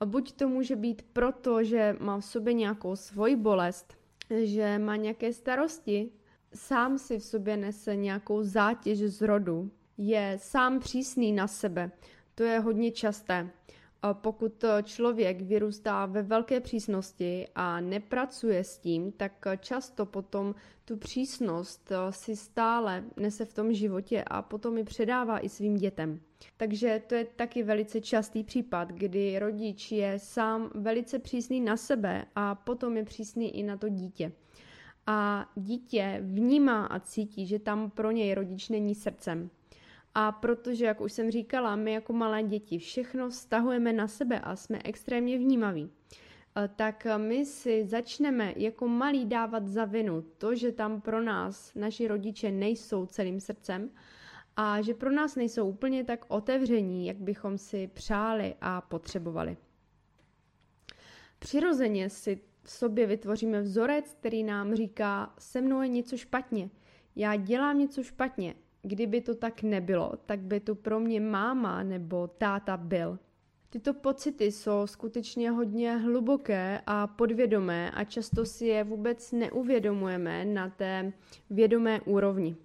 A 0.00 0.06
buď 0.06 0.32
to 0.32 0.48
může 0.48 0.76
být 0.76 1.02
proto, 1.12 1.64
že 1.64 1.96
má 2.00 2.18
v 2.18 2.24
sobě 2.24 2.52
nějakou 2.52 2.96
svoji 2.96 3.36
bolest, 3.36 3.94
že 4.42 4.78
má 4.78 4.96
nějaké 4.96 5.32
starosti, 5.32 6.10
sám 6.54 6.98
si 6.98 7.18
v 7.18 7.24
sobě 7.24 7.56
nese 7.56 7.96
nějakou 7.96 8.42
zátěž 8.42 8.98
z 8.98 9.22
rodu, 9.22 9.70
je 9.98 10.36
sám 10.40 10.80
přísný 10.80 11.32
na 11.32 11.46
sebe. 11.46 11.90
To 12.34 12.42
je 12.42 12.58
hodně 12.58 12.90
časté. 12.90 13.50
Pokud 14.12 14.64
člověk 14.82 15.42
vyrůstá 15.42 16.06
ve 16.06 16.22
velké 16.22 16.60
přísnosti 16.60 17.46
a 17.54 17.80
nepracuje 17.80 18.64
s 18.64 18.78
tím, 18.78 19.12
tak 19.12 19.32
často 19.60 20.06
potom 20.06 20.54
tu 20.84 20.96
přísnost 20.96 21.92
si 22.10 22.36
stále 22.36 23.04
nese 23.16 23.44
v 23.44 23.52
tom 23.54 23.72
životě 23.72 24.24
a 24.26 24.42
potom 24.42 24.78
ji 24.78 24.84
předává 24.84 25.44
i 25.44 25.48
svým 25.48 25.76
dětem. 25.76 26.20
Takže 26.56 27.02
to 27.06 27.14
je 27.14 27.24
taky 27.24 27.62
velice 27.62 28.00
častý 28.00 28.44
případ, 28.44 28.88
kdy 28.88 29.38
rodič 29.38 29.92
je 29.92 30.18
sám 30.18 30.70
velice 30.74 31.18
přísný 31.18 31.60
na 31.60 31.76
sebe 31.76 32.24
a 32.34 32.54
potom 32.54 32.96
je 32.96 33.04
přísný 33.04 33.58
i 33.58 33.62
na 33.62 33.76
to 33.76 33.88
dítě. 33.88 34.32
A 35.06 35.50
dítě 35.54 36.18
vnímá 36.22 36.86
a 36.86 37.00
cítí, 37.00 37.46
že 37.46 37.58
tam 37.58 37.90
pro 37.90 38.10
něj 38.10 38.34
rodič 38.34 38.68
není 38.68 38.94
srdcem. 38.94 39.50
A 40.18 40.32
protože, 40.32 40.84
jak 40.84 41.00
už 41.00 41.12
jsem 41.12 41.30
říkala, 41.30 41.76
my 41.76 41.92
jako 41.92 42.12
malé 42.12 42.42
děti 42.42 42.78
všechno 42.78 43.30
stahujeme 43.30 43.92
na 43.92 44.08
sebe 44.08 44.40
a 44.40 44.56
jsme 44.56 44.78
extrémně 44.84 45.38
vnímaví, 45.38 45.90
eh, 46.56 46.68
tak 46.76 47.06
my 47.16 47.46
si 47.46 47.86
začneme 47.86 48.52
jako 48.56 48.88
malí 48.88 49.26
dávat 49.26 49.66
za 49.66 49.84
vinu 49.84 50.24
to, 50.38 50.54
že 50.54 50.72
tam 50.72 51.00
pro 51.00 51.22
nás 51.22 51.74
naši 51.74 52.08
rodiče 52.08 52.50
nejsou 52.50 53.06
celým 53.06 53.40
srdcem 53.40 53.90
a 54.56 54.82
že 54.82 54.94
pro 54.94 55.12
nás 55.12 55.36
nejsou 55.36 55.68
úplně 55.68 56.04
tak 56.04 56.24
otevření, 56.28 57.06
jak 57.06 57.16
bychom 57.16 57.58
si 57.58 57.86
přáli 57.86 58.54
a 58.60 58.80
potřebovali. 58.80 59.56
Přirozeně 61.38 62.10
si 62.10 62.40
v 62.62 62.70
sobě 62.70 63.06
vytvoříme 63.06 63.60
vzorec, 63.60 64.14
který 64.14 64.44
nám 64.44 64.74
říká, 64.74 65.34
se 65.38 65.60
mnou 65.60 65.82
je 65.82 65.88
něco 65.88 66.16
špatně, 66.16 66.70
já 67.16 67.36
dělám 67.36 67.78
něco 67.78 68.02
špatně, 68.02 68.54
Kdyby 68.86 69.20
to 69.20 69.34
tak 69.34 69.62
nebylo, 69.62 70.12
tak 70.26 70.40
by 70.40 70.60
tu 70.60 70.74
pro 70.74 71.00
mě 71.00 71.20
máma 71.20 71.82
nebo 71.82 72.26
táta 72.26 72.76
byl. 72.76 73.18
Tyto 73.70 73.94
pocity 73.94 74.52
jsou 74.52 74.86
skutečně 74.86 75.50
hodně 75.50 75.96
hluboké 75.96 76.80
a 76.86 77.06
podvědomé 77.06 77.90
a 77.90 78.04
často 78.04 78.44
si 78.44 78.66
je 78.66 78.84
vůbec 78.84 79.32
neuvědomujeme 79.32 80.44
na 80.44 80.68
té 80.68 81.12
vědomé 81.50 82.00
úrovni. 82.00 82.56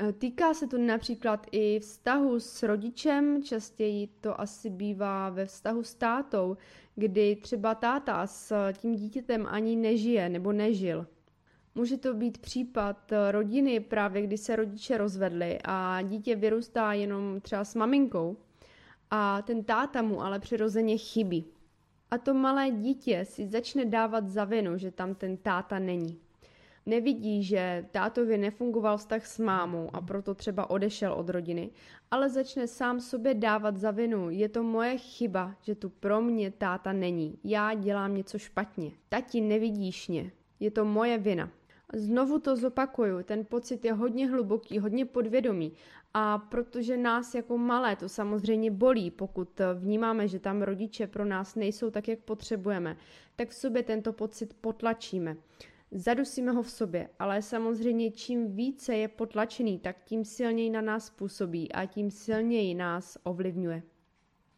E, 0.00 0.12
týká 0.12 0.54
se 0.54 0.66
to 0.66 0.78
například 0.78 1.46
i 1.52 1.78
vztahu 1.78 2.40
s 2.40 2.62
rodičem, 2.62 3.42
častěji 3.42 4.06
to 4.20 4.40
asi 4.40 4.70
bývá 4.70 5.30
ve 5.30 5.46
vztahu 5.46 5.82
s 5.82 5.94
tátou, 5.94 6.56
kdy 6.94 7.36
třeba 7.36 7.74
táta 7.74 8.26
s 8.26 8.72
tím 8.72 8.94
dítětem 8.94 9.46
ani 9.50 9.76
nežije 9.76 10.28
nebo 10.28 10.52
nežil. 10.52 11.06
Může 11.74 11.96
to 11.96 12.14
být 12.14 12.38
případ 12.38 13.12
eh, 13.12 13.32
rodiny 13.32 13.80
právě, 13.80 14.22
kdy 14.22 14.38
se 14.38 14.56
rodiče 14.56 14.98
rozvedli 14.98 15.58
a 15.64 16.02
dítě 16.02 16.36
vyrůstá 16.36 16.92
jenom 16.92 17.40
třeba 17.40 17.64
s 17.64 17.74
maminkou 17.74 18.36
a 19.10 19.42
ten 19.42 19.64
táta 19.64 20.02
mu 20.02 20.22
ale 20.22 20.38
přirozeně 20.38 20.96
chybí. 20.96 21.44
A 22.10 22.18
to 22.18 22.34
malé 22.34 22.70
dítě 22.70 23.24
si 23.24 23.46
začne 23.46 23.84
dávat 23.84 24.28
za 24.28 24.44
vinu, 24.44 24.78
že 24.78 24.90
tam 24.90 25.14
ten 25.14 25.36
táta 25.36 25.78
není. 25.78 26.18
Nevidí, 26.86 27.44
že 27.44 27.86
tátovi 27.90 28.38
nefungoval 28.38 28.96
vztah 28.96 29.26
s 29.26 29.38
mámou 29.38 29.90
a 29.92 30.00
proto 30.00 30.34
třeba 30.34 30.70
odešel 30.70 31.12
od 31.12 31.28
rodiny, 31.28 31.70
ale 32.10 32.30
začne 32.30 32.66
sám 32.66 33.00
sobě 33.00 33.34
dávat 33.34 33.76
za 33.76 33.90
vinu. 33.90 34.30
Je 34.30 34.48
to 34.48 34.62
moje 34.62 34.98
chyba, 34.98 35.54
že 35.62 35.74
tu 35.74 35.88
pro 35.88 36.20
mě 36.20 36.50
táta 36.50 36.92
není. 36.92 37.38
Já 37.44 37.74
dělám 37.74 38.14
něco 38.14 38.38
špatně. 38.38 38.90
Tati, 39.08 39.40
nevidíš 39.40 40.08
mě. 40.08 40.30
Je 40.60 40.70
to 40.70 40.84
moje 40.84 41.18
vina. 41.18 41.50
Znovu 41.92 42.38
to 42.38 42.56
zopakuju, 42.56 43.22
ten 43.22 43.44
pocit 43.44 43.84
je 43.84 43.92
hodně 43.92 44.28
hluboký, 44.28 44.78
hodně 44.78 45.04
podvědomý 45.04 45.72
a 46.14 46.38
protože 46.38 46.96
nás 46.96 47.34
jako 47.34 47.58
malé 47.58 47.96
to 47.96 48.08
samozřejmě 48.08 48.70
bolí, 48.70 49.10
pokud 49.10 49.60
vnímáme, 49.74 50.28
že 50.28 50.38
tam 50.38 50.62
rodiče 50.62 51.06
pro 51.06 51.24
nás 51.24 51.54
nejsou 51.54 51.90
tak, 51.90 52.08
jak 52.08 52.18
potřebujeme, 52.18 52.96
tak 53.36 53.48
v 53.48 53.54
sobě 53.54 53.82
tento 53.82 54.12
pocit 54.12 54.54
potlačíme. 54.60 55.36
Zadusíme 55.90 56.52
ho 56.52 56.62
v 56.62 56.70
sobě, 56.70 57.08
ale 57.18 57.42
samozřejmě 57.42 58.10
čím 58.10 58.56
více 58.56 58.96
je 58.96 59.08
potlačený, 59.08 59.78
tak 59.78 60.04
tím 60.04 60.24
silněji 60.24 60.70
na 60.70 60.80
nás 60.80 61.10
působí 61.10 61.72
a 61.72 61.86
tím 61.86 62.10
silněji 62.10 62.74
nás 62.74 63.18
ovlivňuje. 63.22 63.82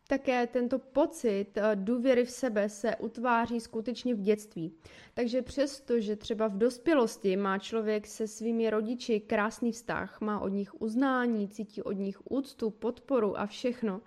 Také 0.08 0.46
tento 0.46 0.78
pocit 0.78 1.46
eh, 1.56 1.62
důvěry 1.75 2.25
v 2.25 2.30
sebe 2.30 2.68
se 2.68 2.96
utváří 2.96 3.60
skutečně 3.60 4.14
v 4.14 4.20
dětství. 4.20 4.72
Takže 5.14 5.42
přesto, 5.42 6.00
že 6.00 6.16
třeba 6.16 6.48
v 6.48 6.58
dospělosti 6.58 7.36
má 7.36 7.58
člověk 7.58 8.06
se 8.06 8.28
svými 8.28 8.70
rodiči 8.70 9.20
krásný 9.20 9.72
vztah, 9.72 10.20
má 10.20 10.40
od 10.40 10.48
nich 10.48 10.80
uznání, 10.80 11.48
cítí 11.48 11.82
od 11.82 11.92
nich 11.92 12.30
úctu, 12.30 12.70
podporu 12.70 13.38
a 13.38 13.46
všechno, 13.46 14.00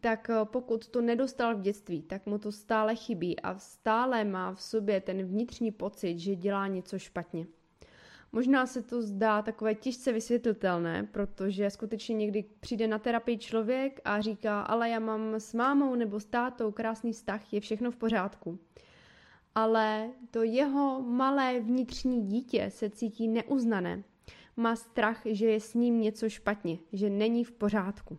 tak 0.00 0.30
eh, 0.30 0.34
pokud 0.44 0.88
to 0.88 1.00
nedostal 1.00 1.56
v 1.56 1.60
dětství, 1.60 2.02
tak 2.02 2.26
mu 2.26 2.38
to 2.38 2.52
stále 2.52 2.96
chybí 2.96 3.40
a 3.40 3.58
stále 3.58 4.24
má 4.24 4.54
v 4.54 4.62
sobě 4.62 5.00
ten 5.00 5.22
vnitřní 5.22 5.70
pocit, 5.70 6.18
že 6.18 6.36
dělá 6.36 6.66
něco 6.66 6.98
špatně. 6.98 7.46
Možná 8.32 8.66
se 8.66 8.82
to 8.82 9.02
zdá 9.02 9.42
takové 9.42 9.74
těžce 9.74 10.12
vysvětlitelné, 10.12 11.08
protože 11.12 11.70
skutečně 11.70 12.14
někdy 12.14 12.44
přijde 12.60 12.88
na 12.88 12.98
terapii 12.98 13.38
člověk 13.38 14.00
a 14.04 14.20
říká, 14.20 14.60
ale 14.60 14.88
já 14.88 14.98
mám 14.98 15.34
s 15.34 15.54
mámou 15.54 15.94
nebo 15.94 16.20
s 16.20 16.24
tátou 16.24 16.72
krásný 16.72 17.12
vztah, 17.12 17.52
je 17.52 17.60
všechno 17.60 17.90
v 17.90 17.96
pořádku. 17.96 18.58
Ale 19.54 20.10
to 20.30 20.42
jeho 20.42 21.02
malé 21.02 21.60
vnitřní 21.60 22.26
dítě 22.26 22.70
se 22.70 22.90
cítí 22.90 23.28
neuznané. 23.28 24.02
Má 24.56 24.76
strach, 24.76 25.22
že 25.24 25.46
je 25.46 25.60
s 25.60 25.74
ním 25.74 26.00
něco 26.00 26.28
špatně, 26.28 26.78
že 26.92 27.10
není 27.10 27.44
v 27.44 27.52
pořádku. 27.52 28.18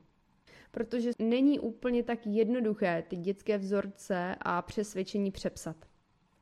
Protože 0.72 1.12
není 1.20 1.60
úplně 1.60 2.04
tak 2.04 2.28
jednoduché 2.28 3.04
ty 3.08 3.16
dětské 3.16 3.58
vzorce 3.58 4.36
a 4.42 4.62
přesvědčení 4.62 5.32
přepsat. 5.32 5.89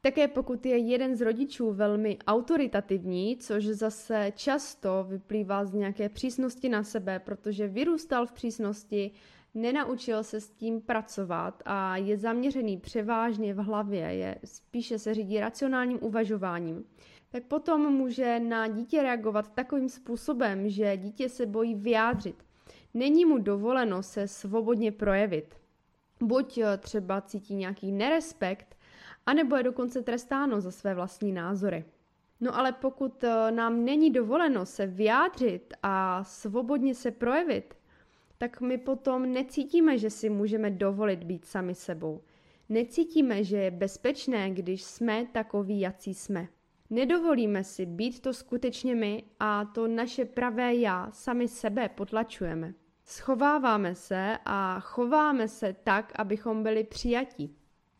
Také 0.01 0.27
pokud 0.27 0.65
je 0.65 0.77
jeden 0.77 1.15
z 1.15 1.21
rodičů 1.21 1.73
velmi 1.73 2.17
autoritativní, 2.27 3.37
což 3.37 3.65
zase 3.65 4.31
často 4.35 5.05
vyplývá 5.09 5.65
z 5.65 5.73
nějaké 5.73 6.09
přísnosti 6.09 6.69
na 6.69 6.83
sebe, 6.83 7.19
protože 7.19 7.67
vyrůstal 7.67 8.25
v 8.25 8.31
přísnosti, 8.31 9.11
nenaučil 9.53 10.23
se 10.23 10.41
s 10.41 10.49
tím 10.49 10.81
pracovat 10.81 11.63
a 11.65 11.97
je 11.97 12.17
zaměřený 12.17 12.77
převážně 12.77 13.53
v 13.53 13.57
hlavě, 13.57 13.99
je 13.99 14.37
spíše 14.45 14.99
se 14.99 15.13
řídí 15.13 15.39
racionálním 15.39 15.99
uvažováním, 16.01 16.85
tak 17.29 17.43
potom 17.43 17.93
může 17.93 18.39
na 18.39 18.67
dítě 18.67 19.01
reagovat 19.03 19.53
takovým 19.53 19.89
způsobem, 19.89 20.69
že 20.69 20.97
dítě 20.97 21.29
se 21.29 21.45
bojí 21.45 21.75
vyjádřit. 21.75 22.43
Není 22.93 23.25
mu 23.25 23.37
dovoleno 23.37 24.03
se 24.03 24.27
svobodně 24.27 24.91
projevit. 24.91 25.55
Buď 26.21 26.59
třeba 26.79 27.21
cítí 27.21 27.55
nějaký 27.55 27.91
nerespekt, 27.91 28.76
anebo 29.27 29.55
je 29.55 29.63
dokonce 29.63 30.01
trestáno 30.01 30.61
za 30.61 30.71
své 30.71 30.95
vlastní 30.95 31.31
názory. 31.31 31.85
No 32.39 32.55
ale 32.57 32.71
pokud 32.71 33.23
eh, 33.23 33.51
nám 33.51 33.85
není 33.85 34.11
dovoleno 34.11 34.65
se 34.65 34.87
vyjádřit 34.87 35.73
a 35.83 36.23
svobodně 36.23 36.95
se 36.95 37.11
projevit, 37.11 37.73
tak 38.37 38.61
my 38.61 38.77
potom 38.77 39.33
necítíme, 39.33 39.97
že 39.97 40.09
si 40.09 40.29
můžeme 40.29 40.69
dovolit 40.69 41.23
být 41.23 41.45
sami 41.45 41.75
sebou. 41.75 42.21
Necítíme, 42.69 43.43
že 43.43 43.57
je 43.57 43.71
bezpečné, 43.71 44.51
když 44.51 44.83
jsme 44.83 45.25
takoví, 45.31 45.79
jací 45.79 46.13
jsme. 46.13 46.47
Nedovolíme 46.89 47.63
si 47.63 47.85
být 47.85 48.19
to 48.19 48.33
skutečně 48.33 48.95
my 48.95 49.23
a 49.39 49.65
to 49.65 49.87
naše 49.87 50.25
pravé 50.25 50.75
já 50.75 51.11
sami 51.11 51.47
sebe 51.47 51.89
potlačujeme. 51.89 52.73
Schováváme 53.05 53.95
se 53.95 54.37
a 54.45 54.79
chováme 54.79 55.47
se 55.47 55.75
tak, 55.83 56.11
abychom 56.15 56.63
byli 56.63 56.83
přijatí. 56.83 57.56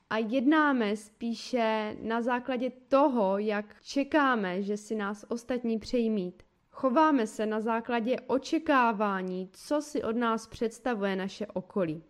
A 0.09 0.17
jednáme 0.17 0.97
spíše 0.97 1.95
na 2.01 2.21
základě 2.21 2.71
toho, 2.87 3.37
jak 3.37 3.81
čekáme, 3.81 4.61
že 4.61 4.77
si 4.77 4.95
nás 4.95 5.25
ostatní 5.29 5.79
přejí 5.79 6.09
mít. 6.09 6.43
Chováme 6.71 7.27
se 7.27 7.45
na 7.45 7.61
základě 7.61 8.15
očekávání, 8.27 9.49
co 9.53 9.81
si 9.81 10.03
od 10.03 10.15
nás 10.15 10.47
představuje 10.47 11.15
naše 11.15 11.47
okolí. 11.47 12.03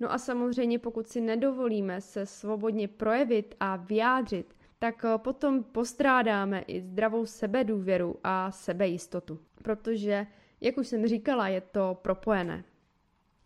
No 0.00 0.12
a 0.12 0.18
samozřejmě, 0.18 0.78
pokud 0.78 1.08
si 1.08 1.20
nedovolíme 1.20 2.00
se 2.00 2.26
svobodně 2.26 2.88
projevit 2.88 3.54
a 3.60 3.76
vyjádřit, 3.76 4.54
tak 4.78 5.04
eh, 5.04 5.18
potom 5.18 5.64
postrádáme 5.64 6.60
i 6.60 6.80
zdravou 6.80 7.26
sebedůvěru 7.26 8.16
a 8.24 8.50
sebejistotu. 8.50 9.40
Protože, 9.62 10.26
jak 10.60 10.78
už 10.78 10.88
jsem 10.88 11.06
říkala, 11.06 11.48
je 11.48 11.60
to 11.60 11.98
propojené. 12.02 12.64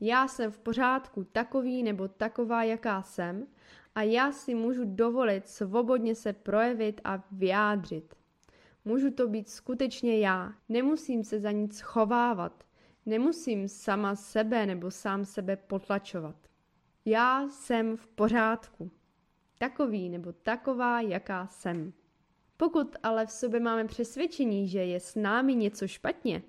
Já 0.01 0.29
jsem 0.29 0.51
v 0.51 0.59
pořádku 0.59 1.25
takový 1.25 1.83
nebo 1.83 2.09
taková, 2.09 2.63
jaká 2.63 3.03
jsem 3.03 3.47
a 3.95 4.03
já 4.03 4.33
si 4.33 4.55
můžu 4.55 4.83
dovolit 4.85 5.49
svobodně 5.49 6.15
se 6.15 6.33
projevit 6.33 7.01
a 7.05 7.25
vyjádřit. 7.31 8.15
Můžu 8.85 9.11
to 9.11 9.29
být 9.29 9.49
skutečně 9.49 10.19
já, 10.19 10.53
nemusím 10.69 11.25
se 11.25 11.41
za 11.41 11.51
nic 11.51 11.81
chovávat, 11.81 12.65
nemusím 13.07 13.69
sama 13.69 14.17
sebe 14.17 14.67
nebo 14.67 14.91
sám 14.91 15.25
sebe 15.25 15.57
potlačovat. 15.57 16.37
Já 17.05 17.49
jsem 17.49 17.97
v 17.97 18.07
pořádku. 18.07 18.91
Takový 19.59 20.09
nebo 20.09 20.33
taková, 20.33 21.01
jaká 21.01 21.47
jsem. 21.47 21.93
Pokud 22.57 22.97
ale 23.03 23.27
v 23.27 23.31
sobě 23.31 23.61
máme 23.61 23.85
přesvědčení, 23.85 24.69
že 24.69 24.85
je 24.85 25.01
s 25.01 25.15
námi 25.15 25.55
něco 25.55 25.89
špatně, 25.89 26.43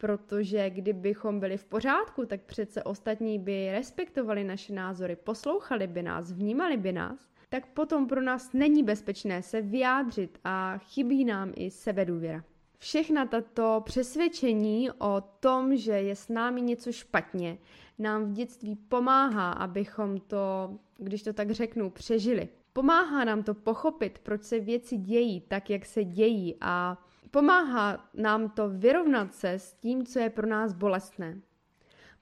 protože 0.00 0.70
kdybychom 0.70 1.40
byli 1.40 1.56
v 1.56 1.64
pořádku, 1.64 2.26
tak 2.26 2.40
přece 2.40 2.82
ostatní 2.82 3.38
by 3.38 3.72
respektovali 3.72 4.44
naše 4.44 4.72
názory, 4.72 5.16
poslouchali 5.16 5.86
by 5.86 6.02
nás, 6.02 6.32
vnímali 6.32 6.76
by 6.76 6.92
nás, 6.92 7.30
tak 7.48 7.66
potom 7.66 8.06
pro 8.06 8.22
nás 8.22 8.52
není 8.52 8.82
bezpečné 8.82 9.42
se 9.42 9.60
vyjádřit 9.60 10.38
a 10.44 10.78
chybí 10.78 11.24
nám 11.24 11.52
i 11.56 11.70
sebedůvěra. 11.70 12.44
Všechna 12.78 13.26
tato 13.26 13.82
přesvědčení 13.84 14.90
o 14.90 15.22
tom, 15.40 15.76
že 15.76 15.92
je 15.92 16.16
s 16.16 16.28
námi 16.28 16.62
něco 16.62 16.92
špatně, 16.92 17.58
nám 17.98 18.24
v 18.24 18.32
dětství 18.32 18.76
pomáhá, 18.76 19.52
abychom 19.52 20.20
to, 20.20 20.74
když 20.98 21.22
to 21.22 21.32
tak 21.32 21.50
řeknu, 21.50 21.90
přežili. 21.90 22.48
Pomáhá 22.72 23.24
nám 23.24 23.42
to 23.42 23.54
pochopit, 23.54 24.18
proč 24.18 24.42
se 24.42 24.60
věci 24.60 24.96
dějí 24.96 25.40
tak, 25.40 25.70
jak 25.70 25.86
se 25.86 26.04
dějí 26.04 26.56
a 26.60 27.04
pomáhá 27.30 28.10
nám 28.14 28.50
to 28.50 28.68
vyrovnat 28.68 29.34
se 29.34 29.50
s 29.52 29.72
tím, 29.72 30.06
co 30.06 30.18
je 30.18 30.30
pro 30.30 30.46
nás 30.46 30.72
bolestné. 30.72 31.40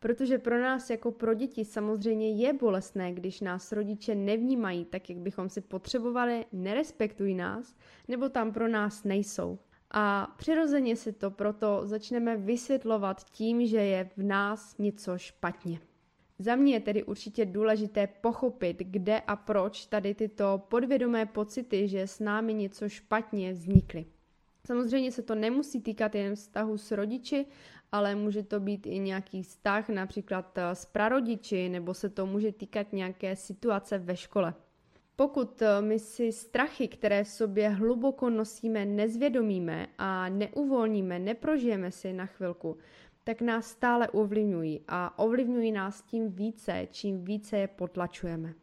Protože 0.01 0.39
pro 0.39 0.63
nás 0.63 0.91
jako 0.91 1.13
pro 1.13 1.35
děti 1.35 1.65
samozřejmě 1.65 2.31
je 2.31 2.53
bolestné, 2.53 3.13
když 3.13 3.41
nás 3.41 3.73
rodiče 3.73 4.15
nevnímají 4.15 4.85
tak, 4.85 5.11
jak 5.11 5.19
bychom 5.19 5.49
si 5.49 5.61
potřebovali, 5.61 6.45
nerespektují 6.53 7.35
nás, 7.35 7.77
nebo 8.09 8.29
tam 8.29 8.53
pro 8.53 8.69
nás 8.69 9.05
nejsou. 9.05 9.59
A 9.91 10.35
přirozeně 10.37 10.97
si 10.97 11.13
to 11.13 11.31
proto 11.31 11.81
začneme 11.83 12.37
vysvětlovat 12.37 13.25
tím, 13.31 13.67
že 13.67 13.77
je 13.77 14.11
v 14.17 14.23
nás 14.23 14.79
něco 14.79 15.19
špatně. 15.19 15.81
Za 16.39 16.57
mě 16.57 16.75
je 16.75 16.81
tedy 16.81 17.05
určitě 17.05 17.47
důležité 17.47 18.07
pochopit, 18.07 18.77
kde 18.79 19.21
a 19.21 19.37
proč 19.37 19.87
tady 19.87 20.15
tyto 20.15 20.63
podvědomé 20.69 21.27
pocity, 21.27 21.89
že 21.89 22.07
s 22.07 22.21
námi 22.21 22.55
něco 22.55 22.89
špatně 22.89 23.53
vznikly. 23.53 24.07
Samozřejmě 24.67 25.13
se 25.13 25.23
to 25.23 25.35
nemusí 25.35 25.81
týkat 25.81 26.15
jen 26.15 26.35
vztahu 26.35 26.79
s 26.79 26.91
rodiči, 26.91 27.47
ale 27.93 28.15
může 28.15 28.43
to 28.43 28.61
být 28.61 28.87
i 28.87 28.99
nějaký 28.99 29.43
vztah 29.43 29.89
například 29.89 30.59
s 30.59 30.85
prarodiči, 30.85 31.69
nebo 31.69 31.95
se 31.95 32.09
to 32.09 32.27
může 32.27 32.53
týkat 32.53 32.93
nějaké 32.93 33.37
situace 33.37 33.99
ve 33.99 34.17
škole. 34.17 34.55
Pokud 35.17 35.63
eh, 35.63 35.83
my 35.83 35.99
si 35.99 36.33
strachy, 36.33 36.89
které 36.89 37.25
v 37.25 37.29
sobě 37.29 37.69
hluboko 37.69 38.31
nosíme, 38.31 38.85
nezvědomíme 38.85 39.87
a 39.99 40.29
neuvolníme, 40.29 41.19
neprožijeme 41.19 41.91
si 41.91 42.13
na 42.13 42.27
chvilku, 42.27 42.77
tak 43.25 43.41
nás 43.41 43.67
stále 43.67 44.09
ovlivňují 44.09 44.81
a 44.89 45.19
ovlivňují 45.19 45.73
nás 45.73 46.03
tím 46.03 46.33
více, 46.33 46.89
čím 46.91 47.25
více 47.25 47.57
je 47.57 47.69
potlačujeme. 47.69 48.55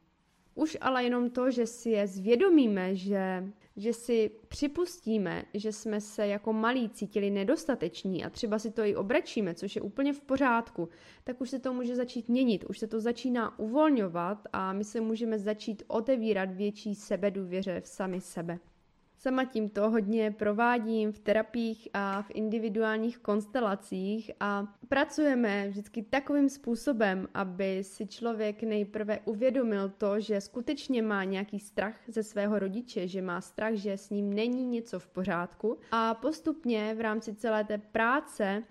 Už 0.56 0.78
ale 0.82 1.04
jenom 1.04 1.30
to, 1.30 1.52
že 1.52 1.66
si 1.68 1.90
je 1.90 2.08
zvědomíme, 2.08 2.96
že, 2.96 3.44
že 3.76 3.94
si 3.94 4.32
připustíme, 4.48 5.46
že 5.54 5.72
jsme 5.72 6.02
se 6.02 6.28
jako 6.28 6.54
malí 6.54 6.90
cítili 6.90 7.30
nedostateční 7.30 8.26
a 8.26 8.30
třeba 8.30 8.60
si 8.60 8.72
to 8.72 8.84
i 8.84 8.96
obrečíme, 8.96 9.54
což 9.54 9.76
je 9.76 9.82
úplně 9.82 10.14
v 10.14 10.22
pořádku, 10.22 10.90
tak 11.24 11.42
už 11.42 11.50
se 11.50 11.60
to 11.60 11.74
může 11.74 11.96
začít 11.96 12.30
měnit, 12.30 12.66
už 12.70 12.80
se 12.80 12.88
to 12.88 13.00
začíná 13.00 13.60
uvolňovat 13.60 14.48
a 14.54 14.74
my 14.74 14.84
se 14.84 15.02
můžeme 15.02 15.40
začít 15.40 15.84
otevírat 15.88 16.52
větší 16.52 16.96
sebedůvěře 16.96 17.82
v 17.82 17.88
sami 17.88 18.22
sebe. 18.22 18.60
Sama 19.18 19.46
tímto 19.46 19.90
hodně 19.90 20.32
provádím 20.32 21.12
v 21.12 21.20
terapiích 21.20 21.88
a 21.94 22.22
v 22.22 22.32
individuálních 22.34 23.18
konstelacích 23.18 24.32
a 24.40 24.74
pracujeme 24.90 25.68
vždycky 25.70 26.04
takovým 26.04 26.50
způsobem, 26.50 27.28
aby 27.34 27.84
si 27.84 28.08
člověk 28.08 28.64
nejprve 28.64 29.20
uvědomil 29.26 29.90
to, 29.90 30.20
že 30.20 30.42
skutečně 30.42 31.02
má 31.02 31.24
nějaký 31.24 31.60
strach 31.60 31.96
ze 32.08 32.24
svého 32.24 32.60
rodiče, 32.60 33.08
že 33.08 33.22
má 33.22 33.42
strach, 33.42 33.74
že 33.74 33.98
s 33.98 34.10
ním 34.10 34.34
není 34.34 34.66
něco 34.66 35.00
v 35.00 35.08
pořádku. 35.08 35.78
A 35.92 36.14
postupně 36.14 36.96
v 36.96 37.02
rámci 37.02 37.36
celé 37.36 37.64
té 37.64 37.78
práce 37.78 38.64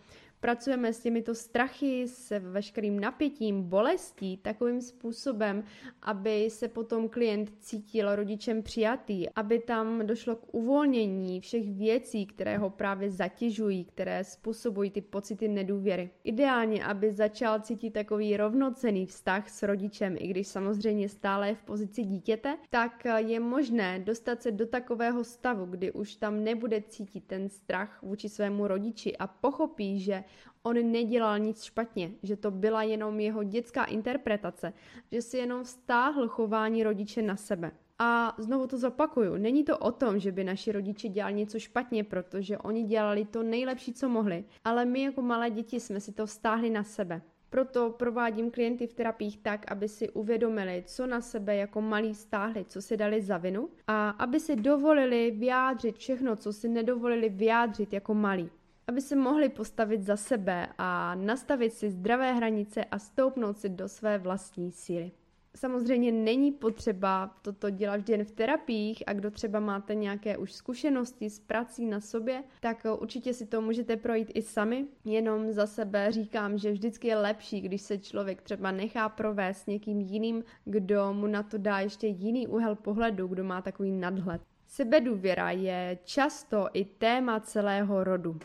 pracujeme 0.44 0.92
s 0.92 1.00
těmito 1.00 1.35
strachy, 1.35 2.09
s 2.09 2.38
veškerým 2.38 3.00
napětím, 3.00 3.62
bolestí 3.62 4.37
takovým 4.37 4.80
způsobem, 4.80 5.64
aby 6.02 6.50
se 6.50 6.68
potom 6.68 7.09
klient 7.09 7.52
cítil 7.61 8.16
rodičem 8.16 8.62
přijatý, 8.62 9.30
aby 9.30 9.59
tam 9.59 10.07
došlo 10.07 10.37
k 10.37 10.54
uvolnění 10.54 11.40
všech 11.40 11.70
věcí, 11.70 12.26
které 12.26 12.59
ho 12.59 12.70
právě 12.70 13.11
zatěžují, 13.11 13.85
které 13.85 14.24
způsobují 14.24 14.90
ty 14.90 15.00
pocity 15.00 15.48
nedůvěry. 15.48 16.11
Ideálně, 16.24 16.85
aby 16.85 17.12
začal 17.12 17.61
cítit 17.61 17.90
takový 17.90 18.37
rovnocený 18.37 19.07
vztah 19.07 19.48
s 19.48 19.62
rodičem, 19.62 20.16
i 20.18 20.26
když 20.26 20.48
samozřejmě 20.48 21.09
stále 21.09 21.48
je 21.48 21.54
v 21.54 21.62
pozici 21.62 22.02
dítěte, 22.04 22.57
tak 22.70 23.04
je 23.16 23.40
možné 23.40 23.98
dostat 23.98 24.42
se 24.42 24.52
do 24.52 24.66
takového 24.66 25.24
stavu, 25.24 25.66
kdy 25.66 25.92
už 25.92 26.16
tam 26.16 26.44
nebude 26.44 26.83
cítit 26.88 27.24
ten 27.24 27.48
strach 27.48 28.02
vůči 28.02 28.28
svému 28.28 28.66
rodiči 28.66 29.16
a 29.16 29.26
pochopí, 29.26 30.00
že 30.00 30.24
on 30.66 30.92
nedělal 30.92 31.38
nic 31.38 31.62
špatně, 31.62 32.11
že 32.22 32.37
to 32.37 32.50
byla 32.50 32.83
jenom 32.83 33.20
jeho 33.20 33.42
dětská 33.42 33.85
interpretace, 33.85 34.72
že 35.12 35.22
si 35.22 35.37
jenom 35.37 35.64
vztáhl 35.64 36.29
chování 36.29 36.83
rodiče 36.83 37.22
na 37.22 37.37
sebe. 37.37 37.70
A 37.98 38.35
znovu 38.38 38.66
to 38.66 38.79
zopakuju, 38.79 39.37
není 39.37 39.64
to 39.64 39.79
o 39.79 39.92
tom, 39.92 40.18
že 40.18 40.33
by 40.33 40.44
naši 40.44 40.72
rodiče 40.72 41.09
dělali 41.09 41.35
něco 41.35 41.59
špatně, 41.59 42.05
protože 42.05 42.59
oni 42.59 42.83
dělali 42.83 43.24
to 43.24 43.42
nejlepší, 43.42 43.92
co 43.92 44.09
mohli, 44.09 44.44
ale 44.64 44.85
my 44.85 45.03
jako 45.03 45.22
malé 45.22 45.50
děti 45.50 45.81
jsme 45.81 46.00
si 46.00 46.12
to 46.12 46.27
vztáhli 46.27 46.70
na 46.70 46.85
sebe. 46.85 47.22
Proto 47.50 47.90
provádím 47.90 48.50
klienty 48.50 48.87
v 48.87 48.92
terapiích 48.92 49.38
tak, 49.38 49.72
aby 49.72 49.88
si 49.88 50.11
uvědomili, 50.11 50.85
co 50.87 51.07
na 51.07 51.20
sebe 51.20 51.57
jako 51.57 51.81
malí 51.81 52.14
stáhli, 52.14 52.64
co 52.68 52.83
si 52.83 52.96
dali 52.96 53.22
za 53.22 53.38
vinu 53.38 53.68
a 53.87 54.11
aby 54.11 54.40
si 54.40 54.57
dovolili 54.57 55.31
vyjádřit 55.31 55.96
všechno, 55.96 56.37
co 56.37 56.53
si 56.53 56.68
nedovolili 56.68 57.29
vyjádřit 57.29 57.92
jako 57.92 58.14
malí 58.14 58.50
aby 58.87 59.01
se 59.01 59.16
mohli 59.16 59.49
postavit 59.49 60.03
za 60.03 60.16
sebe 60.16 60.68
a 60.79 61.14
nastavit 61.14 61.73
si 61.73 61.90
zdravé 61.90 62.33
hranice 62.33 62.85
a 62.85 62.99
stoupnout 62.99 63.59
si 63.59 63.68
do 63.68 63.88
své 63.88 64.18
vlastní 64.18 64.73
síly. 64.73 65.12
Samozřejmě 65.57 66.12
není 66.12 66.53
potřeba 66.53 67.37
toto 67.42 67.70
dělat 67.70 67.97
vždy 67.97 68.12
jen 68.12 68.25
v 68.25 68.31
terapiích 68.31 69.03
a 69.07 69.12
kdo 69.12 69.31
třeba 69.31 69.61
máte 69.61 69.94
nějaké 69.94 70.37
už 70.37 70.53
zkušenosti 70.53 71.31
s 71.31 71.38
prací 71.38 71.87
na 71.87 72.01
sobě, 72.01 72.44
tak 72.61 72.87
určitě 72.99 73.35
si 73.35 73.47
to 73.47 73.61
můžete 73.61 73.97
projít 73.97 74.31
i 74.35 74.42
sami. 74.42 74.87
Jenom 75.05 75.53
za 75.53 75.66
sebe 75.66 76.12
říkám, 76.12 76.59
že 76.59 76.73
vždycky 76.73 77.09
je 77.09 77.16
lepší, 77.16 77.61
když 77.61 77.83
se 77.83 77.99
člověk 77.99 78.42
třeba 78.42 78.70
nechá 78.70 79.09
provést 79.09 79.66
někým 79.66 80.01
jiným, 80.01 80.44
kdo 80.64 81.12
mu 81.12 81.27
na 81.27 81.42
to 81.42 81.59
dá 81.59 81.81
ještě 81.81 82.07
jiný 82.07 82.47
úhel 82.47 82.75
pohledu, 82.75 83.27
kdo 83.27 83.44
má 83.44 83.62
takový 83.62 83.90
nadhled. 83.90 84.40
Sebedůvěra 84.66 85.51
je 85.51 85.99
často 86.05 86.68
i 86.73 86.85
téma 86.85 87.40
celého 87.40 88.05
rodu. 88.05 88.38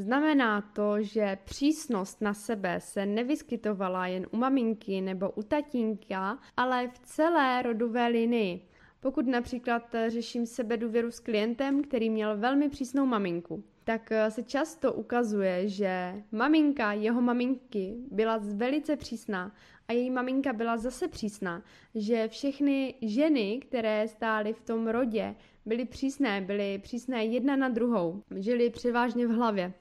Znamená 0.00 0.60
to, 0.60 1.02
že 1.02 1.38
přísnost 1.44 2.20
na 2.20 2.34
sebe 2.34 2.80
se 2.80 3.06
nevyskytovala 3.06 4.06
jen 4.06 4.26
u 4.30 4.36
maminky 4.36 5.00
nebo 5.00 5.30
u 5.30 5.42
tatínka, 5.42 6.38
ale 6.56 6.88
v 6.88 6.98
celé 6.98 7.62
rodové 7.62 8.06
linii. 8.06 8.66
Pokud 9.00 9.26
například 9.26 9.94
řeším 10.08 10.46
sebe 10.46 10.76
důvěru 10.76 11.10
s 11.10 11.20
klientem, 11.20 11.82
který 11.82 12.10
měl 12.10 12.36
velmi 12.36 12.68
přísnou 12.68 13.06
maminku, 13.06 13.64
tak 13.84 14.12
se 14.28 14.42
často 14.42 14.92
ukazuje, 14.92 15.68
že 15.68 16.22
maminka 16.32 16.92
jeho 16.92 17.22
maminky 17.22 17.96
byla 18.10 18.40
velice 18.54 18.96
přísná 18.96 19.54
a 19.88 19.92
její 19.92 20.10
maminka 20.10 20.52
byla 20.52 20.76
zase 20.76 21.08
přísná, 21.08 21.62
že 21.94 22.28
všechny 22.28 22.94
ženy, 23.02 23.60
které 23.62 24.08
stály 24.08 24.52
v 24.52 24.60
tom 24.60 24.88
rodě, 24.88 25.34
byly 25.66 25.84
přísné, 25.84 26.40
byly 26.40 26.78
přísné 26.78 27.24
jedna 27.24 27.56
na 27.56 27.68
druhou, 27.68 28.22
žili 28.36 28.70
převážně 28.70 29.26
v 29.26 29.30
hlavě. 29.30 29.72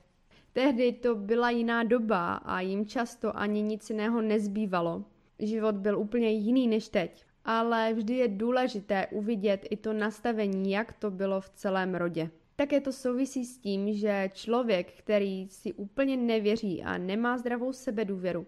Tehdy 0.54 0.92
to 0.92 1.16
byla 1.16 1.50
jiná 1.50 1.84
doba 1.84 2.34
a 2.34 2.60
jim 2.62 2.86
často 2.86 3.38
ani 3.38 3.62
nic 3.62 3.90
jiného 3.90 4.22
nezbývalo. 4.22 5.04
Život 5.40 5.76
byl 5.76 6.00
úplně 6.00 6.30
jiný 6.32 6.68
než 6.68 6.90
teď. 6.90 7.26
Ale 7.46 7.94
vždy 7.94 8.14
je 8.16 8.28
důležité 8.28 9.08
uvidět 9.12 9.68
i 9.70 9.78
to 9.78 9.94
nastavení, 9.94 10.72
jak 10.72 10.94
to 10.94 11.12
bylo 11.12 11.42
v 11.42 11.50
celém 11.50 11.96
rodě. 11.96 12.30
Také 12.56 12.82
to 12.82 12.92
souvisí 12.92 13.46
s 13.46 13.58
tím, 13.58 13.94
že 13.94 14.30
člověk, 14.34 14.94
který 14.94 15.48
si 15.50 15.74
úplně 15.74 16.18
nevěří 16.18 16.84
a 16.84 16.98
nemá 16.98 17.38
zdravou 17.38 17.74
sebedůvěru, 17.74 18.46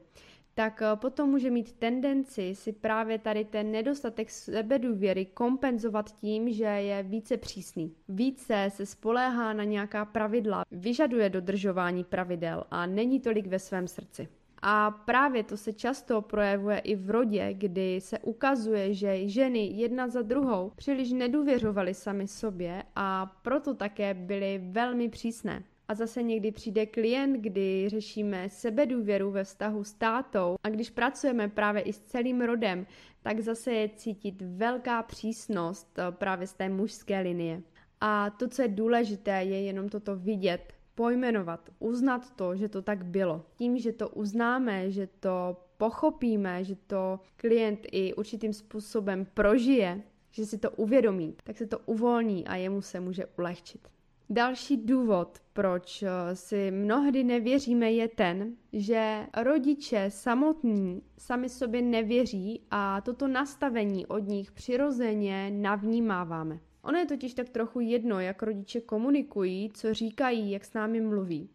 tak 0.53 0.81
eh, 0.81 0.95
potom 0.95 1.29
může 1.29 1.51
mít 1.51 1.73
tendenci 1.73 2.55
si 2.55 2.71
právě 2.71 3.19
tady 3.19 3.45
ten 3.45 3.71
nedostatek 3.71 4.29
sebedůvěry 4.29 5.25
kompenzovat 5.25 6.11
tím, 6.11 6.53
že 6.53 6.63
je 6.63 7.03
více 7.03 7.37
přísný. 7.37 7.95
Více 8.09 8.67
se 8.69 8.85
spoléhá 8.85 9.53
na 9.53 9.63
nějaká 9.63 10.05
pravidla, 10.05 10.65
vyžaduje 10.71 11.29
dodržování 11.29 12.03
pravidel 12.03 12.63
a 12.71 12.85
není 12.85 13.19
tolik 13.19 13.47
ve 13.47 13.59
svém 13.59 13.87
srdci. 13.87 14.27
A 14.61 14.91
právě 14.91 15.43
to 15.43 15.57
se 15.57 15.73
často 15.73 16.21
projevuje 16.21 16.79
i 16.79 16.95
v 16.95 17.09
rodě, 17.09 17.53
kdy 17.53 18.01
se 18.01 18.19
ukazuje, 18.19 18.93
že 18.93 19.27
ženy 19.27 19.65
jedna 19.65 20.07
za 20.07 20.21
druhou 20.21 20.71
příliš 20.75 21.11
nedůvěřovaly 21.11 21.93
sami 21.93 22.27
sobě 22.27 22.83
a 22.95 23.25
proto 23.41 23.73
také 23.73 24.13
byly 24.13 24.61
velmi 24.71 25.09
přísné. 25.09 25.63
A 25.91 25.93
zase 25.93 26.23
někdy 26.23 26.51
přijde 26.51 26.86
klient, 26.86 27.41
kdy 27.41 27.89
řešíme 27.89 28.49
sebedůvěru 28.49 29.32
ve 29.32 29.43
vztahu 29.43 29.84
s 29.84 29.93
tátou 29.93 30.56
a 30.63 30.69
když 30.69 30.89
pracujeme 30.89 31.47
právě 31.47 31.82
i 31.82 31.93
s 31.93 31.99
celým 31.99 32.41
rodem, 32.41 32.86
tak 33.21 33.39
zase 33.39 33.71
je 33.71 33.89
cítit 33.89 34.41
velká 34.41 35.04
přísnost 35.04 35.99
eh, 35.99 36.12
právě 36.12 36.47
z 36.47 36.54
té 36.54 36.69
mužské 36.69 37.19
linie. 37.19 37.62
A 38.01 38.30
to, 38.30 38.47
co 38.47 38.62
je 38.62 38.67
důležité, 38.67 39.32
je 39.32 39.62
jenom 39.62 39.89
toto 39.89 40.15
vidět, 40.15 40.73
pojmenovat, 40.95 41.69
uznat 41.80 42.36
to, 42.36 42.56
že 42.56 42.69
to 42.69 42.82
tak 42.82 43.06
bylo. 43.06 43.45
Tím, 43.56 43.77
že 43.77 43.91
to 43.91 44.10
uznáme, 44.10 44.91
že 44.91 45.08
to 45.19 45.58
pochopíme, 45.77 46.63
že 46.63 46.75
to 46.75 47.19
klient 47.36 47.80
i 47.91 48.13
určitým 48.13 48.54
způsobem 48.54 49.27
prožije, 49.34 50.01
že 50.32 50.45
si 50.45 50.58
to 50.58 50.71
uvědomí, 50.71 51.36
tak 51.43 51.58
se 51.58 51.67
to 51.67 51.80
uvolní 51.80 52.47
a 52.47 52.56
jemu 52.56 52.82
se 52.82 52.99
může 52.99 53.25
ulehčit. 53.25 53.88
Další 54.33 54.77
důvod, 54.77 55.39
proč 55.53 56.03
eh, 56.03 56.35
si 56.35 56.71
mnohdy 56.71 57.23
nevěříme, 57.23 57.91
je 57.91 58.07
ten, 58.07 58.55
že 58.73 59.27
rodiče 59.37 60.05
samotní 60.09 61.01
sami 61.17 61.49
sobě 61.49 61.81
nevěří 61.81 62.61
a 62.71 63.01
toto 63.01 63.27
nastavení 63.27 64.05
od 64.05 64.27
nich 64.27 64.51
přirozeně 64.51 65.51
navnímáváme. 65.53 66.59
Ono 66.81 66.97
je 66.97 67.05
totiž 67.05 67.33
tak 67.33 67.49
trochu 67.49 67.79
jedno, 67.79 68.19
jak 68.19 68.43
rodiče 68.43 68.81
komunikují, 68.81 69.69
co 69.73 69.93
říkají, 69.93 70.51
jak 70.51 70.65
s 70.65 70.73
námi 70.73 71.01
mluví. 71.01 71.49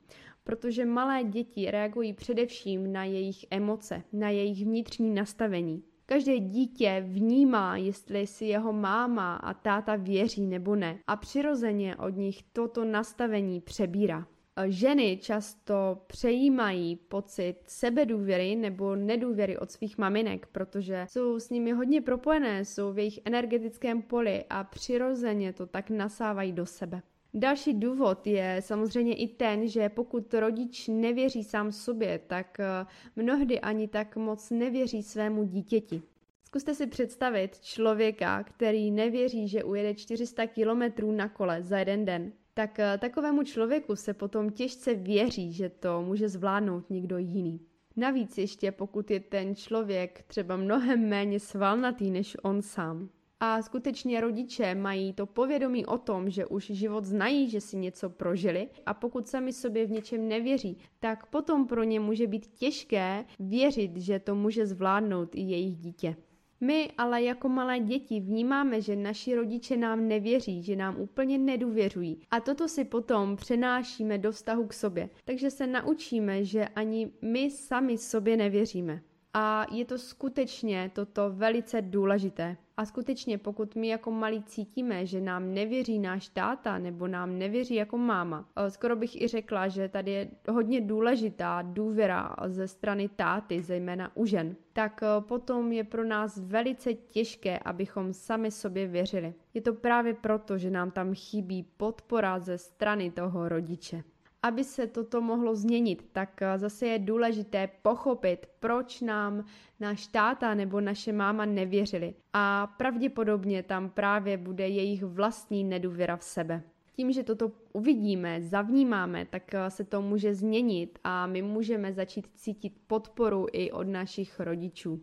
Protože 0.45 0.85
malé 0.85 1.25
děti 1.25 1.71
reagují 1.71 2.13
především 2.13 2.93
na 2.93 3.05
jejich 3.05 3.45
emoce, 3.51 4.03
na 4.13 4.31
jejich 4.31 4.65
vnitřní 4.65 5.15
nastavení. 5.15 5.83
Každé 6.09 6.39
dítě 6.39 7.05
vnímá, 7.07 7.77
jestli 7.77 8.27
si 8.27 8.45
jeho 8.45 8.73
máma 8.73 9.37
a 9.37 9.55
táta 9.55 9.97
věří 9.97 10.47
nebo 10.47 10.77
ne 10.77 10.99
a 11.07 11.17
přirozeně 11.17 11.97
od 11.97 12.17
nich 12.17 12.43
toto 12.53 12.85
nastavení 12.85 13.61
přebírá. 13.61 14.27
Ženy 14.67 15.19
často 15.23 16.03
přejímají 16.07 16.97
pocit 16.97 17.57
sebedůvěry 17.67 18.57
nebo 18.57 18.97
nedůvěry 18.97 19.59
od 19.59 19.71
svých 19.71 19.99
maminek, 19.99 20.47
protože 20.47 21.07
jsou 21.09 21.41
s 21.41 21.51
nimi 21.51 21.73
hodně 21.73 22.01
propojené, 22.01 22.65
jsou 22.65 22.93
v 22.93 22.99
jejich 22.99 23.21
energetickém 23.25 24.03
poli 24.03 24.45
a 24.51 24.65
přirozeně 24.65 25.53
to 25.53 25.67
tak 25.67 25.91
nasávají 25.91 26.53
do 26.53 26.67
sebe. 26.67 27.03
Další 27.39 27.75
důvod 27.75 28.27
je 28.27 28.57
samozřejmě 28.61 29.15
i 29.15 29.29
ten, 29.29 29.69
že 29.69 29.89
pokud 29.89 30.35
rodič 30.35 30.89
nevěří 30.89 31.45
sám 31.45 31.73
sobě, 31.73 32.21
tak 32.27 32.61
eh, 32.61 32.87
mnohdy 33.17 33.61
ani 33.61 33.89
tak 33.89 34.17
moc 34.17 34.51
nevěří 34.51 35.03
svému 35.03 35.45
dítěti. 35.45 36.03
Zkuste 36.45 36.75
si 36.75 36.87
představit 36.87 37.61
člověka, 37.61 38.43
který 38.43 38.91
nevěří, 38.91 39.49
že 39.49 39.65
ujede 39.65 39.95
400 39.95 40.47
kilometrů 40.47 41.13
na 41.13 41.29
kole 41.29 41.63
za 41.63 41.79
jeden 41.79 42.05
den. 42.05 42.33
Tak 42.55 42.79
eh, 42.79 42.99
takovému 42.99 43.43
člověku 43.43 43.97
se 43.97 44.15
potom 44.15 44.51
těžce 44.51 44.95
věří, 44.95 45.53
že 45.53 45.69
to 45.69 46.03
může 46.03 46.29
zvládnout 46.29 46.91
někdo 46.91 47.19
jiný. 47.19 47.61
Navíc 47.97 48.39
ještě 48.39 48.73
pokud 48.73 49.11
je 49.11 49.21
ten 49.21 49.55
člověk 49.55 50.23
třeba 50.27 50.57
mnohem 50.57 51.09
méně 51.09 51.41
svalnatý 51.41 52.11
než 52.11 52.37
on 52.43 52.63
sám. 52.63 53.09
A 53.41 53.63
skutečně 53.63 54.21
rodiče 54.21 54.75
mají 54.75 55.13
to 55.13 55.27
povědomí 55.27 55.87
o 55.87 55.99
tom, 55.99 56.31
že 56.31 56.47
už 56.47 56.65
život 56.65 57.05
znají, 57.05 57.51
že 57.51 57.61
si 57.61 57.77
něco 57.77 58.11
prožili 58.11 58.69
a 58.87 58.95
pokud 58.95 59.29
sami 59.29 59.53
sobě 59.53 59.87
v 59.87 59.91
něčem 59.91 60.29
nevěří, 60.29 60.79
tak 61.01 61.27
potom 61.27 61.67
pro 61.67 61.85
ně 61.85 62.01
může 62.01 62.27
být 62.27 62.47
těžké 62.47 63.25
věřit, 63.39 63.97
že 63.97 64.19
to 64.19 64.35
může 64.35 64.67
zvládnout 64.67 65.35
i 65.35 65.41
jejich 65.41 65.77
dítě. 65.77 66.17
My 66.61 66.91
ale 66.99 67.23
jako 67.23 67.49
malé 67.49 67.81
děti 67.81 68.21
vnímáme, 68.21 68.81
že 68.81 68.97
naši 68.97 69.35
rodiče 69.35 69.77
nám 69.77 70.09
nevěří, 70.09 70.63
že 70.63 70.77
nám 70.77 71.01
úplně 71.01 71.39
nedůvěřují. 71.39 72.21
A 72.31 72.41
toto 72.41 72.69
si 72.69 72.85
potom 72.85 73.37
přenášíme 73.37 74.19
do 74.19 74.33
vztahu 74.33 74.67
k 74.67 74.73
sobě. 74.73 75.11
Takže 75.25 75.51
se 75.51 75.67
naučíme, 75.67 76.45
že 76.45 76.69
ani 76.69 77.13
my 77.23 77.51
sami 77.51 77.99
sobě 77.99 78.37
nevěříme. 78.37 79.03
A 79.39 79.67
je 79.71 79.85
to 79.85 79.99
skutečně 79.99 80.91
toto 80.95 81.31
velice 81.31 81.83
důležité. 81.83 82.57
A 82.77 82.85
skutečně, 82.85 83.39
pokud 83.39 83.77
my 83.77 83.89
jako 83.89 84.11
malí 84.11 84.43
cítíme, 84.43 85.07
že 85.07 85.21
nám 85.21 85.55
nevěří 85.55 85.99
náš 85.99 86.29
táta 86.29 86.79
nebo 86.79 87.09
nám 87.09 87.39
nevěří 87.39 87.75
jako 87.75 87.99
máma, 87.99 88.49
skoro 88.69 88.97
bych 88.97 89.21
i 89.23 89.29
řekla, 89.29 89.69
že 89.69 89.89
tady 89.89 90.11
je 90.11 90.31
hodně 90.49 90.81
důležitá 90.81 91.63
důvěra 91.63 92.37
ze 92.47 92.69
strany 92.69 93.09
táty, 93.09 93.63
zejména 93.63 94.17
u 94.17 94.27
žen, 94.27 94.57
tak 94.73 95.01
potom 95.21 95.73
je 95.73 95.85
pro 95.85 96.05
nás 96.05 96.39
velice 96.39 96.95
těžké, 96.95 97.59
abychom 97.59 98.13
sami 98.13 98.51
sobě 98.51 98.87
věřili. 98.87 99.35
Je 99.55 99.61
to 99.61 99.75
právě 99.75 100.15
proto, 100.15 100.59
že 100.59 100.71
nám 100.71 100.91
tam 100.91 101.15
chybí 101.15 101.63
podpora 101.77 102.39
ze 102.39 102.59
strany 102.59 103.11
toho 103.11 103.49
rodiče 103.49 104.05
aby 104.43 104.65
se 104.65 104.87
toto 104.87 105.21
mohlo 105.21 105.55
změnit, 105.55 106.09
tak 106.13 106.43
eh, 106.43 106.59
zase 106.59 106.87
je 106.87 106.99
důležité 106.99 107.69
pochopit, 107.83 108.47
proč 108.61 109.01
nám 109.01 109.45
náš 109.81 110.07
táta 110.07 110.55
nebo 110.55 110.81
naše 110.81 111.13
máma 111.13 111.45
nevěřili. 111.45 112.15
A 112.33 112.67
pravděpodobně 112.67 113.63
tam 113.63 113.91
právě 113.91 114.37
bude 114.37 114.69
jejich 114.69 115.03
vlastní 115.05 115.65
nedůvěra 115.65 116.17
v 116.17 116.25
sebe. 116.25 116.63
Tím, 116.93 117.13
že 117.13 117.23
toto 117.23 117.53
uvidíme, 117.73 118.43
zavnímáme, 118.43 119.27
tak 119.31 119.55
eh, 119.55 119.71
se 119.71 119.85
to 119.85 120.03
může 120.03 120.35
změnit 120.35 120.99
a 121.05 121.27
my 121.27 121.43
můžeme 121.43 121.93
začít 121.93 122.27
cítit 122.35 122.73
podporu 122.87 123.47
i 123.53 123.73
od 123.73 123.87
našich 123.87 124.41
rodičů. 124.41 125.03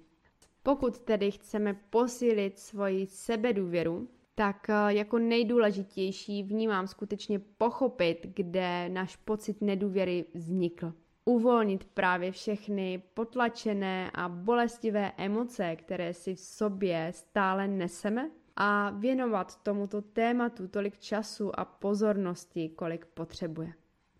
Pokud 0.63 0.99
tedy 0.99 1.31
chceme 1.31 1.73
posílit 1.89 2.59
svoji 2.59 3.07
sebedůvěru, 3.07 4.07
tak 4.35 4.69
eh, 4.69 4.73
jako 4.87 5.19
nejdůležitější 5.19 6.43
vnímám 6.43 6.87
skutečně 6.87 7.39
pochopit, 7.39 8.27
kde 8.35 8.89
náš 8.89 9.15
pocit 9.15 9.61
nedůvěry 9.61 10.25
vznikl. 10.33 10.93
Uvolnit 11.25 11.83
právě 11.83 12.31
všechny 12.31 13.03
potlačené 13.13 14.11
a 14.13 14.29
bolestivé 14.29 15.11
emoce, 15.17 15.75
které 15.75 16.13
si 16.13 16.35
v 16.35 16.39
sobě 16.39 17.11
stále 17.15 17.67
neseme 17.67 18.29
a 18.55 18.89
věnovat 18.89 19.63
tomuto 19.63 20.01
tématu 20.01 20.67
tolik 20.67 20.99
času 20.99 21.59
a 21.59 21.65
pozornosti, 21.65 22.69
kolik 22.69 23.05
potřebuje. 23.05 23.73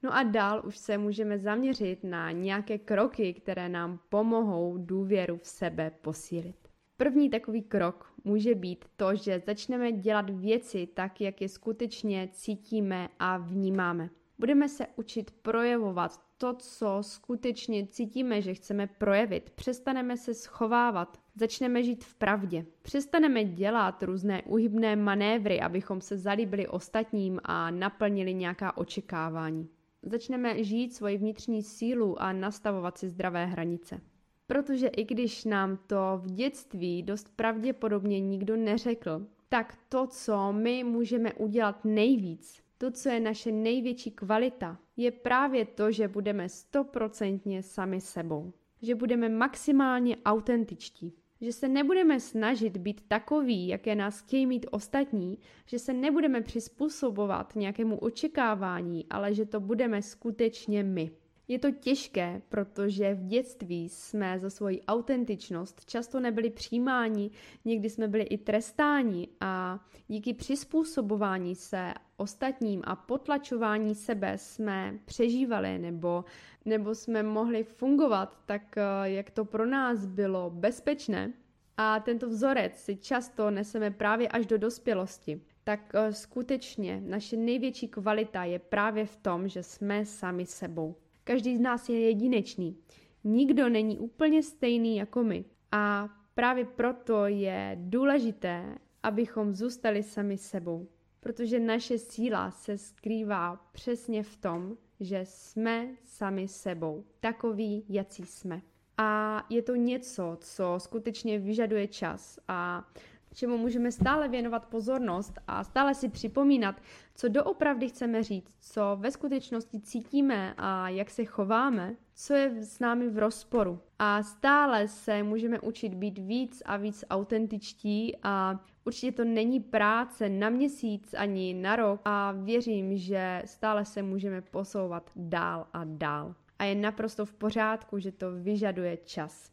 No 0.03 0.15
a 0.15 0.23
dál 0.23 0.61
už 0.65 0.77
se 0.77 0.97
můžeme 0.97 1.37
zaměřit 1.39 2.03
na 2.03 2.31
nějaké 2.31 2.77
kroky, 2.77 3.33
které 3.33 3.69
nám 3.69 3.99
pomohou 4.09 4.77
důvěru 4.77 5.37
v 5.37 5.47
sebe 5.47 5.91
posílit. 6.01 6.55
První 6.97 7.29
takový 7.29 7.61
krok 7.61 8.12
může 8.23 8.55
být 8.55 8.85
to, 8.95 9.15
že 9.15 9.41
začneme 9.45 9.91
dělat 9.91 10.29
věci 10.29 10.87
tak, 10.93 11.21
jak 11.21 11.41
je 11.41 11.49
skutečně 11.49 12.29
cítíme 12.31 13.09
a 13.19 13.37
vnímáme. 13.37 14.09
Budeme 14.39 14.69
se 14.69 14.87
učit 14.95 15.31
projevovat 15.31 16.21
to, 16.37 16.53
co 16.53 16.97
skutečně 17.01 17.87
cítíme, 17.87 18.41
že 18.41 18.53
chceme 18.53 18.87
projevit. 18.87 19.49
Přestaneme 19.49 20.17
se 20.17 20.33
schovávat, 20.33 21.19
začneme 21.35 21.83
žít 21.83 22.03
v 22.03 22.15
pravdě. 22.15 22.65
Přestaneme 22.81 23.43
dělat 23.43 24.03
různé 24.03 24.41
uhybné 24.43 24.95
manévry, 24.95 25.61
abychom 25.61 26.01
se 26.01 26.17
zalíbili 26.17 26.67
ostatním 26.67 27.39
a 27.43 27.71
naplnili 27.71 28.33
nějaká 28.33 28.77
očekávání. 28.77 29.69
Začneme 30.01 30.63
žít 30.63 30.95
svoji 30.95 31.17
vnitřní 31.17 31.63
sílu 31.63 32.21
a 32.21 32.33
nastavovat 32.33 32.97
si 32.97 33.09
zdravé 33.09 33.45
hranice. 33.45 34.01
Protože 34.47 34.87
i 34.87 35.03
když 35.03 35.45
nám 35.45 35.77
to 35.87 35.97
v 36.17 36.31
dětství 36.31 37.03
dost 37.03 37.29
pravděpodobně 37.35 38.19
nikdo 38.19 38.55
neřekl, 38.55 39.27
tak 39.49 39.77
to, 39.89 40.07
co 40.07 40.53
my 40.53 40.83
můžeme 40.83 41.33
udělat 41.33 41.85
nejvíc, 41.85 42.63
to, 42.77 42.91
co 42.91 43.09
je 43.09 43.19
naše 43.19 43.51
největší 43.51 44.11
kvalita, 44.11 44.79
je 44.97 45.11
právě 45.11 45.65
to, 45.65 45.91
že 45.91 46.07
budeme 46.07 46.49
stoprocentně 46.49 47.63
sami 47.63 48.01
sebou. 48.01 48.53
Že 48.81 48.95
budeme 48.95 49.29
maximálně 49.29 50.17
autentičtí. 50.25 51.13
Že 51.41 51.53
se 51.53 51.67
nebudeme 51.67 52.19
snažit 52.19 52.77
být 52.77 53.01
takový, 53.07 53.67
jaké 53.67 53.95
nás 53.95 54.21
chtějí 54.21 54.45
mít 54.45 54.65
ostatní, 54.71 55.37
že 55.65 55.79
se 55.79 55.93
nebudeme 55.93 56.41
přizpůsobovat 56.41 57.55
nějakému 57.55 57.97
očekávání, 57.97 59.05
ale 59.09 59.33
že 59.33 59.45
to 59.45 59.59
budeme 59.59 60.01
skutečně 60.01 60.83
my. 60.83 61.11
Je 61.53 61.59
to 61.59 61.71
těžké, 61.71 62.41
protože 62.49 63.13
v 63.13 63.25
dětství 63.25 63.89
jsme 63.89 64.39
za 64.39 64.49
svoji 64.49 64.81
autentičnost 64.81 65.85
často 65.85 66.19
nebyli 66.19 66.49
přijímáni, 66.49 67.31
někdy 67.65 67.89
jsme 67.89 68.07
byli 68.07 68.23
i 68.23 68.37
trestáni 68.37 69.27
a 69.39 69.79
díky 70.07 70.33
přizpůsobování 70.33 71.55
se 71.55 71.93
ostatním 72.17 72.81
a 72.85 72.95
potlačování 72.95 73.95
sebe 73.95 74.37
jsme 74.37 74.99
přežívali 75.05 75.79
nebo, 75.79 76.25
nebo 76.65 76.95
jsme 76.95 77.23
mohli 77.23 77.63
fungovat 77.63 78.37
tak, 78.45 78.77
eh, 78.77 78.81
jak 79.03 79.31
to 79.31 79.45
pro 79.45 79.65
nás 79.65 80.05
bylo 80.05 80.49
bezpečné. 80.49 81.33
A 81.77 81.99
tento 81.99 82.29
vzorec 82.29 82.75
si 82.75 82.95
často 82.95 83.51
neseme 83.51 83.91
právě 83.91 84.27
až 84.27 84.45
do 84.45 84.57
dospělosti. 84.57 85.41
Tak 85.63 85.91
eh, 85.93 86.13
skutečně 86.13 87.01
naše 87.05 87.37
největší 87.37 87.87
kvalita 87.87 88.43
je 88.43 88.59
právě 88.59 89.05
v 89.05 89.15
tom, 89.15 89.47
že 89.47 89.63
jsme 89.63 90.05
sami 90.05 90.45
sebou. 90.45 90.95
Každý 91.23 91.57
z 91.57 91.59
nás 91.59 91.89
je 91.89 91.99
jedinečný. 91.99 92.77
Nikdo 93.23 93.69
není 93.69 93.99
úplně 93.99 94.43
stejný 94.43 94.97
jako 94.97 95.23
my. 95.23 95.45
A 95.71 96.09
právě 96.35 96.65
proto 96.65 97.25
je 97.25 97.77
důležité, 97.79 98.77
abychom 99.03 99.55
zůstali 99.55 100.03
sami 100.03 100.37
sebou. 100.37 100.87
Protože 101.19 101.59
naše 101.59 101.97
síla 101.97 102.51
se 102.51 102.77
skrývá 102.77 103.55
přesně 103.71 104.23
v 104.23 104.35
tom, 104.35 104.77
že 104.99 105.21
jsme 105.23 105.89
sami 106.03 106.47
sebou. 106.47 107.05
Takový, 107.19 107.85
jací 107.89 108.25
jsme. 108.25 108.61
A 108.97 109.45
je 109.49 109.61
to 109.61 109.75
něco, 109.75 110.37
co 110.41 110.75
skutečně 110.77 111.39
vyžaduje 111.39 111.87
čas 111.87 112.39
a 112.47 112.87
čemu 113.33 113.57
můžeme 113.57 113.91
stále 113.91 114.27
věnovat 114.27 114.65
pozornost 114.65 115.39
a 115.47 115.63
stále 115.63 115.93
si 115.95 116.09
připomínat, 116.09 116.81
co 117.15 117.27
doopravdy 117.27 117.89
chceme 117.89 118.23
říct, 118.23 118.55
co 118.59 118.97
ve 118.99 119.11
skutečnosti 119.11 119.79
cítíme 119.79 120.53
a 120.57 120.89
jak 120.89 121.09
se 121.09 121.25
chováme, 121.25 121.95
co 122.15 122.33
je 122.33 122.63
s 122.63 122.79
námi 122.79 123.09
v 123.09 123.17
rozporu. 123.17 123.79
A 123.99 124.23
stále 124.23 124.87
se 124.87 125.23
můžeme 125.23 125.59
učit 125.59 125.93
být 125.93 126.17
víc 126.17 126.63
a 126.65 126.77
víc 126.77 127.05
autentičtí 127.09 128.17
a 128.23 128.59
určitě 128.85 129.11
to 129.11 129.23
není 129.23 129.59
práce 129.59 130.29
na 130.29 130.49
měsíc 130.49 131.13
ani 131.13 131.53
na 131.53 131.75
rok 131.75 132.01
a 132.05 132.31
věřím, 132.31 132.97
že 132.97 133.41
stále 133.45 133.85
se 133.85 134.01
můžeme 134.01 134.41
posouvat 134.41 135.11
dál 135.15 135.67
a 135.73 135.83
dál. 135.83 136.35
A 136.59 136.63
je 136.63 136.75
naprosto 136.75 137.25
v 137.25 137.33
pořádku, 137.33 137.99
že 137.99 138.11
to 138.11 138.31
vyžaduje 138.31 138.97
čas. 138.97 139.52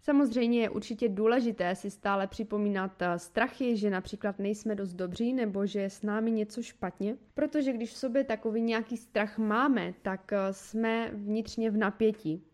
Samozřejmě 0.00 0.60
je 0.60 0.70
určitě 0.70 1.08
důležité 1.08 1.74
si 1.74 1.90
stále 1.90 2.26
připomínat 2.26 3.02
eh, 3.02 3.18
strachy, 3.18 3.76
že 3.76 3.90
například 3.90 4.38
nejsme 4.38 4.74
dost 4.74 4.92
dobří 4.94 5.32
nebo 5.32 5.66
že 5.66 5.80
je 5.80 5.90
s 5.90 6.02
námi 6.02 6.30
něco 6.30 6.62
špatně, 6.62 7.16
protože 7.34 7.72
když 7.72 7.90
v 7.90 7.96
sobě 7.96 8.24
takový 8.24 8.62
nějaký 8.62 8.96
strach 8.96 9.38
máme, 9.38 9.94
tak 10.02 10.32
eh, 10.32 10.52
jsme 10.52 11.10
vnitřně 11.14 11.70
v 11.70 11.76
napětí. 11.76 12.44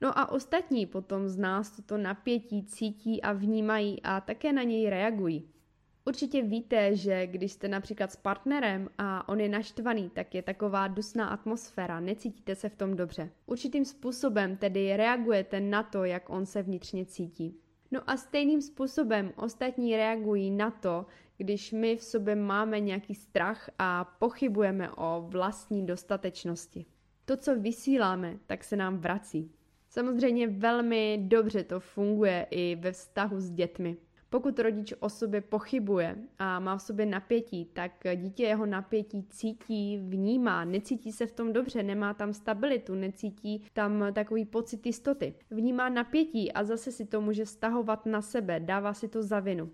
No 0.00 0.18
a 0.18 0.30
ostatní 0.30 0.86
potom 0.86 1.28
z 1.28 1.36
nás 1.36 1.70
toto 1.70 1.98
napětí 1.98 2.64
cítí 2.64 3.22
a 3.22 3.32
vnímají 3.32 4.02
a 4.02 4.20
také 4.20 4.52
na 4.52 4.62
něj 4.62 4.90
reagují. 4.90 5.48
Určitě 6.06 6.42
víte, 6.42 6.96
že 6.96 7.26
když 7.26 7.52
jste 7.52 7.68
například 7.68 8.12
s 8.12 8.16
partnerem 8.16 8.88
a 8.98 9.28
on 9.28 9.40
je 9.40 9.48
naštvaný, 9.48 10.10
tak 10.10 10.34
je 10.34 10.42
taková 10.42 10.88
dusná 10.88 11.26
atmosféra, 11.28 12.00
necítíte 12.00 12.54
se 12.54 12.68
v 12.68 12.76
tom 12.76 12.96
dobře. 12.96 13.30
Určitým 13.46 13.84
způsobem 13.84 14.56
tedy 14.56 14.96
reagujete 14.96 15.60
na 15.60 15.82
to, 15.82 16.04
jak 16.04 16.30
on 16.30 16.46
se 16.46 16.62
vnitřně 16.62 17.06
cítí. 17.06 17.60
No 17.90 18.10
a 18.10 18.16
stejným 18.16 18.62
způsobem 18.62 19.32
ostatní 19.36 19.96
reagují 19.96 20.50
na 20.50 20.70
to, 20.70 21.06
když 21.36 21.72
my 21.72 21.96
v 21.96 22.02
sobě 22.02 22.34
máme 22.34 22.80
nějaký 22.80 23.14
strach 23.14 23.70
a 23.78 24.04
pochybujeme 24.04 24.90
o 24.90 25.24
vlastní 25.28 25.86
dostatečnosti. 25.86 26.86
To, 27.24 27.36
co 27.36 27.60
vysíláme, 27.60 28.38
tak 28.46 28.64
se 28.64 28.76
nám 28.76 28.98
vrací. 28.98 29.50
Samozřejmě 29.88 30.48
velmi 30.48 31.18
dobře 31.22 31.64
to 31.64 31.80
funguje 31.80 32.46
i 32.50 32.76
ve 32.80 32.92
vztahu 32.92 33.40
s 33.40 33.50
dětmi. 33.50 33.96
Pokud 34.34 34.58
rodič 34.58 34.94
o 35.00 35.08
sobě 35.08 35.40
pochybuje 35.40 36.16
a 36.38 36.60
má 36.60 36.76
v 36.76 36.82
sobě 36.82 37.06
napětí, 37.06 37.64
tak 37.64 37.92
dítě 38.16 38.42
jeho 38.42 38.66
napětí 38.66 39.22
cítí, 39.30 39.98
vnímá, 39.98 40.64
necítí 40.64 41.12
se 41.12 41.26
v 41.26 41.32
tom 41.32 41.52
dobře, 41.52 41.82
nemá 41.82 42.14
tam 42.14 42.32
stabilitu, 42.32 42.94
necítí 42.94 43.64
tam 43.72 44.04
takový 44.12 44.44
pocit 44.44 44.86
jistoty. 44.86 45.34
Vnímá 45.50 45.88
napětí 45.88 46.52
a 46.52 46.64
zase 46.64 46.92
si 46.92 47.06
to 47.06 47.20
může 47.20 47.46
stahovat 47.46 48.06
na 48.06 48.22
sebe, 48.22 48.60
dává 48.60 48.94
si 48.94 49.08
to 49.08 49.22
za 49.22 49.40
vinu. 49.40 49.70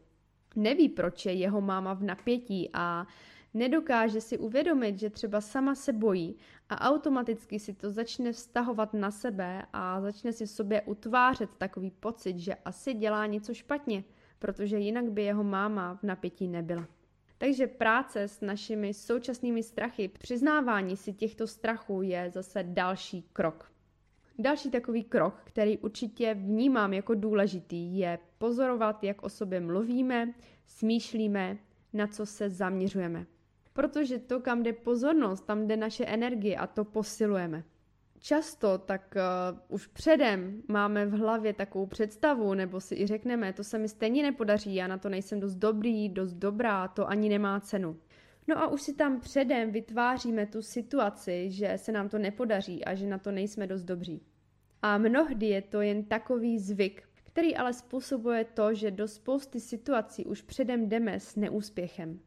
Neví, 0.56 0.88
proč 0.88 1.26
je 1.26 1.32
jeho 1.32 1.60
máma 1.60 1.94
v 1.94 2.02
napětí 2.02 2.70
a 2.72 3.06
nedokáže 3.54 4.20
si 4.20 4.38
uvědomit, 4.38 4.98
že 4.98 5.10
třeba 5.10 5.40
sama 5.40 5.74
se 5.74 5.92
bojí 5.92 6.36
a 6.68 6.90
automaticky 6.90 7.58
si 7.58 7.74
to 7.74 7.90
začne 7.90 8.32
vztahovat 8.32 8.94
na 8.94 9.10
sebe 9.10 9.62
a 9.72 10.00
začne 10.00 10.32
si 10.32 10.46
v 10.46 10.50
sobě 10.50 10.82
utvářet 10.82 11.50
takový 11.58 11.90
pocit, 11.90 12.38
že 12.38 12.54
asi 12.54 12.94
dělá 12.94 13.26
něco 13.26 13.54
špatně– 13.54 14.04
protože 14.40 14.78
jinak 14.78 15.10
by 15.10 15.22
jeho 15.22 15.44
máma 15.44 15.94
v 15.94 16.02
napětí 16.02 16.48
nebyla. 16.48 16.88
Takže 17.38 17.66
práce 17.66 18.22
s 18.22 18.40
našimi 18.40 18.94
současnými 18.94 19.62
strachy, 19.62 20.08
přiznávání 20.08 20.96
si 20.96 21.12
těchto 21.12 21.46
strachů 21.46 22.02
je 22.02 22.30
zase 22.30 22.62
další 22.62 23.22
krok. 23.32 23.72
Další 24.38 24.70
takový 24.70 25.04
krok, 25.04 25.40
který 25.44 25.78
určitě 25.78 26.34
vnímám 26.34 26.92
jako 26.92 27.14
důležitý, 27.14 27.98
je 27.98 28.18
pozorovat, 28.38 29.04
jak 29.04 29.22
o 29.22 29.28
sobě 29.28 29.60
mluvíme, 29.60 30.34
smýšlíme, 30.66 31.58
na 31.92 32.06
co 32.06 32.26
se 32.26 32.50
zaměřujeme. 32.50 33.26
Protože 33.72 34.18
to, 34.18 34.40
kam 34.40 34.62
jde 34.62 34.72
pozornost, 34.72 35.46
tam 35.46 35.66
jde 35.66 35.76
naše 35.76 36.04
energie 36.04 36.56
a 36.56 36.66
to 36.66 36.84
posilujeme 36.84 37.64
často, 38.20 38.78
tak 38.78 39.14
uh, 39.16 39.58
už 39.68 39.86
předem 39.86 40.62
máme 40.68 41.06
v 41.06 41.12
hlavě 41.12 41.52
takovou 41.52 41.86
představu, 41.86 42.54
nebo 42.54 42.80
si 42.80 42.94
i 42.94 43.06
řekneme, 43.06 43.52
to 43.52 43.64
se 43.64 43.78
mi 43.78 43.88
stejně 43.88 44.22
nepodaří, 44.22 44.74
já 44.74 44.86
na 44.86 44.98
to 44.98 45.08
nejsem 45.08 45.40
dost 45.40 45.54
dobrý, 45.54 46.08
dost 46.08 46.32
dobrá, 46.32 46.88
to 46.88 47.08
ani 47.08 47.28
nemá 47.28 47.60
cenu. 47.60 47.96
No 48.46 48.58
a 48.58 48.66
už 48.66 48.82
si 48.82 48.94
tam 48.94 49.20
předem 49.20 49.70
vytváříme 49.70 50.46
tu 50.46 50.62
situaci, 50.62 51.50
že 51.50 51.72
se 51.76 51.92
nám 51.92 52.08
to 52.08 52.18
nepodaří 52.18 52.84
a 52.84 52.94
že 52.94 53.06
na 53.06 53.18
to 53.18 53.30
nejsme 53.30 53.66
dost 53.66 53.82
dobří. 53.82 54.22
A 54.82 54.98
mnohdy 54.98 55.46
je 55.46 55.62
to 55.62 55.80
jen 55.80 56.04
takový 56.04 56.58
zvyk, 56.58 57.02
který 57.24 57.56
ale 57.56 57.72
způsobuje 57.72 58.44
to, 58.44 58.74
že 58.74 58.90
do 58.90 59.08
spousty 59.08 59.60
situací 59.60 60.24
už 60.24 60.42
předem 60.42 60.88
jdeme 60.88 61.20
s 61.20 61.36
neúspěchem. 61.36 62.20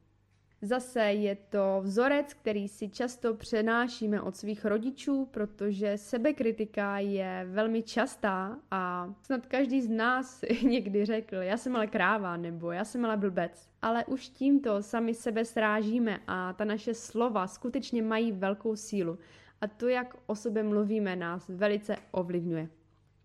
Zase 0.64 1.02
je 1.02 1.36
to 1.50 1.80
vzorec, 1.82 2.34
který 2.34 2.68
si 2.68 2.90
často 2.90 3.34
přenášíme 3.34 4.22
od 4.22 4.36
svých 4.36 4.66
rodičů, 4.66 5.28
protože 5.32 5.98
sebekritika 5.98 7.00
je 7.00 7.48
velmi 7.50 7.84
častá 7.84 8.60
a 8.72 9.14
snad 9.24 9.46
každý 9.46 9.82
z 9.82 9.90
nás 9.90 10.42
někdy 10.64 11.06
řekl, 11.06 11.36
já 11.36 11.58
jsem 11.58 11.76
ale 11.76 11.88
kráva 11.88 12.38
nebo 12.38 12.72
já 12.72 12.86
jsem 12.86 13.06
ale 13.06 13.18
blbec. 13.18 13.70
Ale 13.82 14.06
už 14.06 14.30
tímto 14.30 14.84
sami 14.84 15.14
sebe 15.14 15.46
srážíme 15.46 16.20
a 16.28 16.54
ta 16.54 16.66
naše 16.66 16.94
slova 16.94 17.48
skutečně 17.48 18.02
mají 18.02 18.32
velkou 18.32 18.76
sílu 18.76 19.18
a 19.62 19.68
to, 19.68 19.88
jak 19.88 20.16
o 20.26 20.36
sobě 20.36 20.64
mluvíme, 20.64 21.16
nás 21.16 21.50
velice 21.50 21.96
ovlivňuje. 22.12 22.70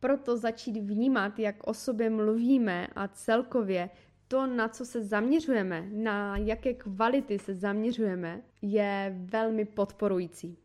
Proto 0.00 0.36
začít 0.36 0.76
vnímat, 0.76 1.38
jak 1.38 1.56
o 1.66 1.74
sobě 1.74 2.10
mluvíme 2.10 2.86
a 2.96 3.08
celkově 3.08 3.90
to, 4.28 4.46
na 4.46 4.68
co 4.68 4.84
se 4.84 5.02
zaměřujeme, 5.02 5.88
na 5.92 6.36
jaké 6.36 6.74
kvality 6.74 7.38
se 7.38 7.54
zaměřujeme, 7.54 8.42
je 8.62 9.16
velmi 9.18 9.64
podporující. 9.64 10.58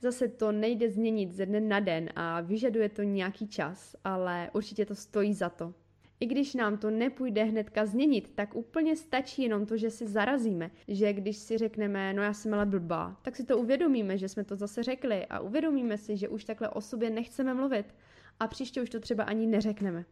Zase 0.00 0.28
to 0.28 0.52
nejde 0.52 0.90
změnit 0.90 1.32
ze 1.32 1.46
dne 1.46 1.60
na 1.60 1.80
den 1.80 2.10
a 2.16 2.40
vyžaduje 2.40 2.88
to 2.88 3.02
nějaký 3.02 3.48
čas, 3.48 3.96
ale 4.04 4.50
určitě 4.52 4.86
to 4.86 4.94
stojí 4.94 5.34
za 5.34 5.48
to. 5.48 5.74
I 6.20 6.26
když 6.26 6.54
nám 6.54 6.78
to 6.78 6.90
nepůjde 6.90 7.44
hnedka 7.44 7.86
změnit, 7.86 8.32
tak 8.34 8.54
úplně 8.54 8.96
stačí 8.96 9.42
jenom 9.42 9.66
to, 9.66 9.76
že 9.76 9.90
si 9.90 10.06
zarazíme, 10.06 10.70
že 10.88 11.12
když 11.12 11.36
si 11.36 11.58
řekneme, 11.58 12.12
no 12.12 12.22
já 12.22 12.32
jsem 12.32 12.54
ale 12.54 12.66
blbá, 12.66 13.16
tak 13.22 13.36
si 13.36 13.44
to 13.44 13.58
uvědomíme, 13.58 14.18
že 14.18 14.28
jsme 14.28 14.44
to 14.44 14.56
zase 14.56 14.82
řekli 14.82 15.26
a 15.26 15.40
uvědomíme 15.40 15.98
si, 15.98 16.16
že 16.16 16.28
už 16.28 16.44
takhle 16.44 16.68
o 16.68 16.80
sobě 16.80 17.10
nechceme 17.10 17.54
mluvit 17.54 17.94
a 18.40 18.46
příště 18.48 18.82
už 18.82 18.90
to 18.90 19.00
třeba 19.00 19.24
ani 19.24 19.46
neřekneme. 19.46 20.04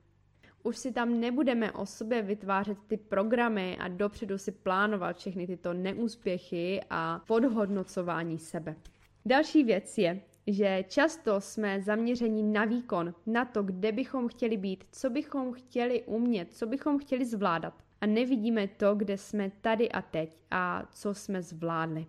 Už 0.65 0.77
si 0.77 0.93
tam 0.93 1.21
nebudeme 1.21 1.73
o 1.73 1.87
sobě 1.87 2.23
vytvářet 2.23 2.79
ty 2.87 2.97
programy 2.97 3.77
a 3.81 3.89
dopředu 3.89 4.39
si 4.39 4.53
plánovat 4.53 5.17
všechny 5.17 5.47
tyto 5.47 5.73
neúspěchy 5.73 6.81
a 6.91 7.21
podhodnocování 7.27 8.39
sebe. 8.39 8.77
Další 9.27 9.65
věc 9.65 9.99
je, 9.99 10.21
že 10.47 10.85
často 10.89 11.41
jsme 11.41 11.83
zaměření 11.83 12.43
na 12.43 12.65
výkon, 12.65 13.15
na 13.27 13.45
to, 13.45 13.63
kde 13.63 13.93
bychom 13.93 14.29
chtěli 14.29 14.57
být, 14.57 14.85
co 14.93 15.11
bychom 15.11 15.53
chtěli 15.53 16.03
umět, 16.03 16.53
co 16.53 16.67
bychom 16.67 16.99
chtěli 16.99 17.25
zvládat. 17.25 17.75
A 18.01 18.07
nevidíme 18.07 18.69
to, 18.69 18.95
kde 18.95 19.19
jsme 19.19 19.53
tady 19.61 19.93
a 19.93 20.03
teď 20.03 20.43
a 20.51 20.89
co 20.93 21.15
jsme 21.15 21.43
zvládli. 21.43 22.07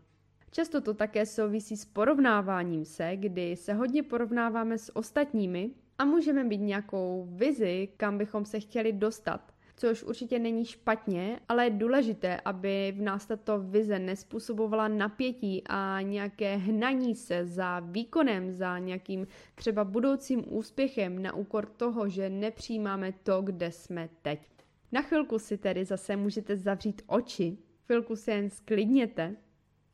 Často 0.51 0.81
to 0.81 0.93
také 0.93 1.25
souvisí 1.25 1.77
s 1.77 1.85
porovnáváním 1.85 2.85
se, 2.85 3.11
kdy 3.15 3.55
se 3.55 3.73
hodně 3.73 4.03
porovnáváme 4.03 4.77
s 4.77 4.95
ostatními 4.95 5.71
a 6.03 6.05
můžeme 6.05 6.43
být 6.43 6.61
nějakou 6.61 7.27
vizi, 7.31 7.89
kam 7.97 8.17
bychom 8.17 8.45
se 8.45 8.59
chtěli 8.59 8.93
dostat 8.93 9.53
což 9.75 10.03
určitě 10.03 10.39
není 10.39 10.65
špatně, 10.65 11.39
ale 11.49 11.65
je 11.65 11.69
důležité, 11.69 12.39
aby 12.45 12.93
v 12.97 13.01
nás 13.01 13.25
tato 13.25 13.59
vize 13.59 13.99
nespůsobovala 13.99 14.87
napětí 14.87 15.63
a 15.69 16.01
nějaké 16.01 16.55
hnaní 16.55 17.15
se 17.15 17.45
za 17.45 17.79
výkonem, 17.79 18.51
za 18.51 18.77
nějakým 18.77 19.27
třeba 19.55 19.83
budoucím 19.83 20.43
úspěchem 20.47 21.21
na 21.21 21.33
úkor 21.33 21.65
toho, 21.65 22.09
že 22.09 22.29
nepřijímáme 22.29 23.13
to, 23.23 23.41
kde 23.41 23.71
jsme 23.71 24.09
teď. 24.21 24.49
Na 24.91 25.01
chvilku 25.01 25.39
si 25.39 25.57
tedy 25.57 25.85
zase 25.85 26.15
můžete 26.15 26.57
zavřít 26.57 27.01
oči, 27.07 27.57
chvilku 27.85 28.15
se 28.15 28.31
jen 28.31 28.49
sklidněte 28.49 29.35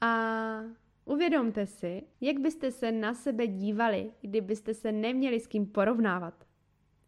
a 0.02 0.62
uvědomte 1.10 1.66
si, 1.66 2.04
jak 2.22 2.40
byste 2.40 2.72
se 2.72 2.92
na 2.92 3.14
sebe 3.14 3.48
dívali, 3.48 4.12
kdybyste 4.22 4.74
se 4.74 4.92
neměli 4.92 5.40
s 5.40 5.48
kým 5.48 5.66
porovnávat. 5.66 6.46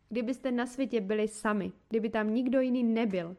Kdybyste 0.09 0.51
na 0.51 0.65
světě 0.65 1.01
byli 1.01 1.27
sami, 1.27 1.71
kdyby 1.89 2.09
tam 2.09 2.33
nikdo 2.33 2.61
jiný 2.61 2.83
nebyl, 2.83 3.37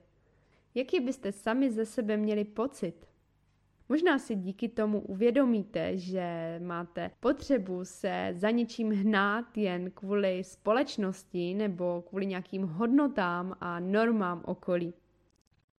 jaký 0.75 1.01
byste 1.01 1.33
sami 1.33 1.71
ze 1.71 1.87
sebe 1.87 2.17
měli 2.17 2.45
pocit? 2.45 3.07
Možná 3.89 4.19
si 4.19 4.35
díky 4.35 4.69
tomu 4.69 5.01
uvědomíte, 5.01 5.99
že 5.99 6.59
máte 6.63 7.11
potřebu 7.21 7.85
se 7.85 8.31
za 8.33 8.51
něčím 8.51 8.91
hnát 8.91 9.59
jen 9.59 9.91
kvůli 9.91 10.45
společnosti 10.45 11.55
nebo 11.55 12.03
kvůli 12.09 12.27
nějakým 12.27 12.63
hodnotám 12.63 13.57
a 13.61 13.81
normám 13.81 14.43
okolí. 14.45 14.95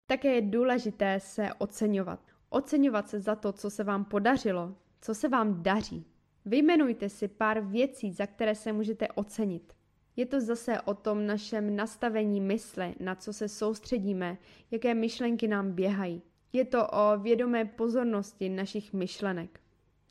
Také 0.06 0.34
je 0.34 0.40
důležité 0.42 1.20
se 1.20 1.48
oceňovat. 1.58 2.33
Oceňovat 2.54 3.08
se 3.08 3.20
za 3.20 3.34
to, 3.34 3.52
co 3.52 3.70
se 3.70 3.84
vám 3.84 4.04
podařilo, 4.04 4.74
co 5.00 5.14
se 5.14 5.28
vám 5.28 5.62
daří. 5.62 6.06
Vyjmenujte 6.44 7.08
si 7.08 7.28
pár 7.28 7.60
věcí, 7.60 8.12
za 8.12 8.26
které 8.26 8.54
se 8.54 8.72
můžete 8.72 9.08
ocenit. 9.08 9.72
Je 10.16 10.26
to 10.26 10.40
zase 10.40 10.80
o 10.80 10.94
tom 10.94 11.26
našem 11.26 11.76
nastavení 11.76 12.40
mysle, 12.40 12.94
na 13.00 13.14
co 13.14 13.32
se 13.32 13.48
soustředíme, 13.48 14.38
jaké 14.70 14.94
myšlenky 14.94 15.48
nám 15.48 15.72
běhají. 15.72 16.22
Je 16.52 16.64
to 16.64 16.86
o 16.86 17.18
vědomé 17.18 17.64
pozornosti 17.64 18.48
našich 18.48 18.92
myšlenek. 18.92 19.60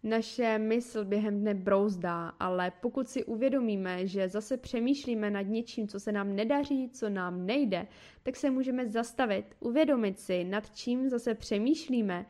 Naše 0.03 0.57
mysl 0.57 1.05
během 1.05 1.39
dne 1.39 1.53
brouzdá, 1.53 2.27
ale 2.39 2.71
pokud 2.81 3.09
si 3.09 3.25
uvědomíme, 3.25 4.07
že 4.07 4.29
zase 4.29 4.57
přemýšlíme 4.57 5.29
nad 5.31 5.41
něčím, 5.41 5.87
co 5.87 5.99
se 5.99 6.11
nám 6.11 6.35
nedaří, 6.35 6.89
co 6.89 7.09
nám 7.09 7.45
nejde, 7.45 7.87
tak 8.23 8.35
se 8.35 8.49
můžeme 8.49 8.87
zastavit, 8.87 9.45
uvědomit 9.59 10.19
si, 10.19 10.43
nad 10.43 10.71
čím 10.75 11.09
zase 11.09 11.33
přemýšlíme 11.33 12.25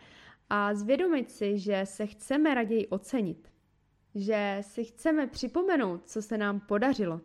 a 0.50 0.74
zvědomit 0.74 1.32
si, 1.32 1.60
že 1.60 1.82
se 1.84 2.08
chceme 2.08 2.54
raději 2.54 2.88
ocenit. 2.88 3.48
Že 4.16 4.58
si 4.62 4.84
chceme 4.84 5.28
připomenout, 5.28 6.10
co 6.10 6.22
se 6.22 6.38
nám 6.38 6.60
podařilo. 6.60 7.22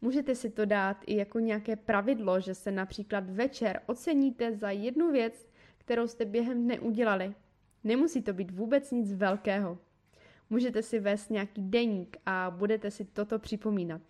Můžete 0.00 0.34
si 0.34 0.50
to 0.50 0.64
dát 0.64 0.96
i 1.06 1.16
jako 1.16 1.38
nějaké 1.38 1.76
pravidlo, 1.76 2.40
že 2.40 2.54
se 2.54 2.70
například 2.70 3.30
večer 3.30 3.80
oceníte 3.86 4.56
za 4.56 4.70
jednu 4.70 5.12
věc, 5.12 5.48
kterou 5.78 6.06
jste 6.06 6.24
během 6.24 6.64
dne 6.64 6.80
udělali. 6.80 7.34
Nemusí 7.84 8.22
to 8.22 8.32
být 8.32 8.50
vůbec 8.50 8.90
nic 8.90 9.14
velkého. 9.14 9.78
Můžete 10.50 10.82
si 10.82 11.00
vést 11.00 11.30
nějaký 11.30 11.62
deník 11.62 12.16
a 12.26 12.50
budete 12.58 12.90
si 12.90 13.04
toto 13.04 13.38
připomínat. 13.38 14.00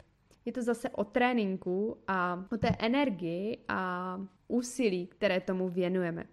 Je 0.45 0.53
to 0.53 0.63
zase 0.63 0.91
o 0.91 1.05
tréninku 1.05 1.97
a 2.09 2.45
o 2.53 2.57
té 2.57 2.69
energii 2.79 3.59
a 3.69 4.21
úsilí, 4.49 5.07
které 5.07 5.41
tomu 5.41 5.69
věnujeme. 5.69 6.25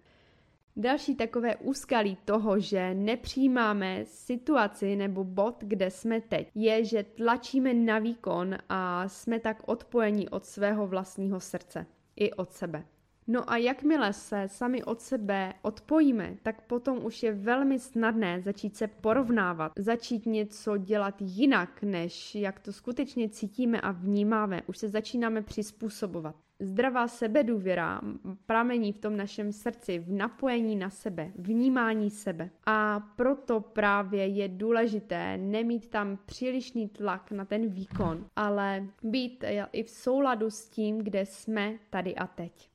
Další 0.76 1.14
takové 1.14 1.56
úskalí 1.56 2.16
toho, 2.24 2.60
že 2.60 2.94
nepřijímáme 2.94 4.04
situaci 4.04 4.96
nebo 4.96 5.24
bod, 5.24 5.56
kde 5.58 5.90
jsme 5.90 6.20
teď, 6.20 6.50
je, 6.54 6.84
že 6.84 7.02
tlačíme 7.02 7.74
na 7.74 7.98
výkon 7.98 8.58
a 8.68 9.08
jsme 9.08 9.40
tak 9.40 9.68
odpojení 9.68 10.28
od 10.28 10.44
svého 10.44 10.86
vlastního 10.86 11.40
srdce 11.40 11.86
i 12.16 12.32
od 12.32 12.52
sebe. 12.52 12.84
No 13.26 13.50
a 13.50 13.56
jakmile 13.56 14.12
se 14.12 14.48
sami 14.48 14.84
od 14.84 15.00
sebe 15.00 15.54
odpojíme, 15.62 16.36
tak 16.42 16.66
potom 16.66 17.04
už 17.04 17.22
je 17.22 17.32
velmi 17.32 17.78
snadné 17.78 18.40
začít 18.40 18.76
se 18.76 18.86
porovnávat, 18.86 19.72
začít 19.78 20.26
něco 20.26 20.76
dělat 20.76 21.14
jinak, 21.20 21.82
než 21.82 22.34
jak 22.34 22.60
to 22.60 22.72
skutečně 22.72 23.28
cítíme 23.28 23.80
a 23.80 23.90
vnímáme. 23.90 24.62
Už 24.66 24.78
se 24.78 24.88
začínáme 24.88 25.42
přizpůsobovat. 25.42 26.36
Zdravá 26.60 27.08
sebedůvěra 27.08 28.00
pramení 28.46 28.92
v 28.92 28.98
tom 28.98 29.16
našem 29.16 29.52
srdci, 29.52 29.98
v 29.98 30.12
napojení 30.12 30.76
na 30.76 30.90
sebe, 30.90 31.32
vnímání 31.34 32.10
sebe. 32.10 32.50
A 32.66 33.00
proto 33.16 33.60
právě 33.60 34.26
je 34.26 34.48
důležité 34.48 35.36
nemít 35.38 35.88
tam 35.88 36.18
přílišný 36.26 36.88
tlak 36.88 37.30
na 37.30 37.44
ten 37.44 37.68
výkon, 37.68 38.26
ale 38.36 38.86
být 39.02 39.44
i 39.72 39.82
v 39.82 39.90
souladu 39.90 40.50
s 40.50 40.68
tím, 40.68 40.98
kde 40.98 41.26
jsme 41.26 41.78
tady 41.90 42.14
a 42.14 42.26
teď. 42.26 42.71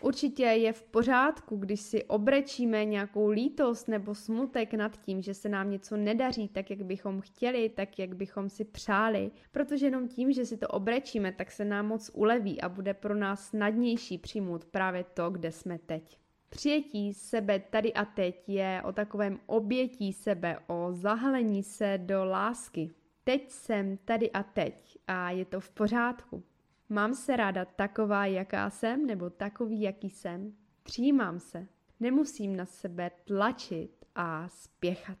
Určitě 0.00 0.42
je 0.42 0.72
v 0.72 0.82
pořádku, 0.82 1.56
když 1.56 1.80
si 1.80 2.04
obrečíme 2.04 2.84
nějakou 2.84 3.28
lítost 3.28 3.88
nebo 3.88 4.14
smutek 4.14 4.74
nad 4.74 4.96
tím, 4.96 5.22
že 5.22 5.34
se 5.34 5.48
nám 5.48 5.70
něco 5.70 5.96
nedaří 5.96 6.48
tak, 6.48 6.70
jak 6.70 6.82
bychom 6.82 7.20
chtěli, 7.20 7.68
tak, 7.68 7.98
jak 7.98 8.14
bychom 8.14 8.48
si 8.48 8.64
přáli, 8.64 9.30
protože 9.52 9.86
jenom 9.86 10.08
tím, 10.08 10.32
že 10.32 10.46
si 10.46 10.56
to 10.56 10.68
obrečíme, 10.68 11.32
tak 11.32 11.50
se 11.50 11.64
nám 11.64 11.86
moc 11.86 12.10
uleví 12.14 12.60
a 12.60 12.68
bude 12.68 12.94
pro 12.94 13.14
nás 13.14 13.48
snadnější 13.48 14.18
přijmout 14.18 14.64
právě 14.64 15.04
to, 15.04 15.30
kde 15.30 15.52
jsme 15.52 15.78
teď. 15.78 16.18
Přijetí 16.48 17.14
sebe 17.14 17.58
tady 17.58 17.92
a 17.92 18.04
teď 18.04 18.48
je 18.48 18.82
o 18.84 18.92
takovém 18.92 19.40
obětí 19.46 20.12
sebe, 20.12 20.58
o 20.66 20.88
zahalení 20.92 21.62
se 21.62 21.98
do 21.98 22.24
lásky. 22.24 22.90
Teď 23.24 23.50
jsem 23.50 23.96
tady 23.96 24.30
a 24.30 24.42
teď 24.42 24.98
a 25.06 25.30
je 25.30 25.44
to 25.44 25.60
v 25.60 25.70
pořádku. 25.70 26.42
Mám 26.88 27.14
se 27.14 27.36
ráda 27.36 27.64
taková, 27.64 28.26
jaká 28.26 28.70
jsem, 28.70 29.06
nebo 29.06 29.30
takový, 29.30 29.80
jaký 29.80 30.10
jsem. 30.10 30.56
Přijímám 30.82 31.40
se. 31.40 31.66
Nemusím 32.00 32.56
na 32.56 32.66
sebe 32.66 33.10
tlačit 33.24 34.04
a 34.14 34.48
spěchat. 34.48 35.18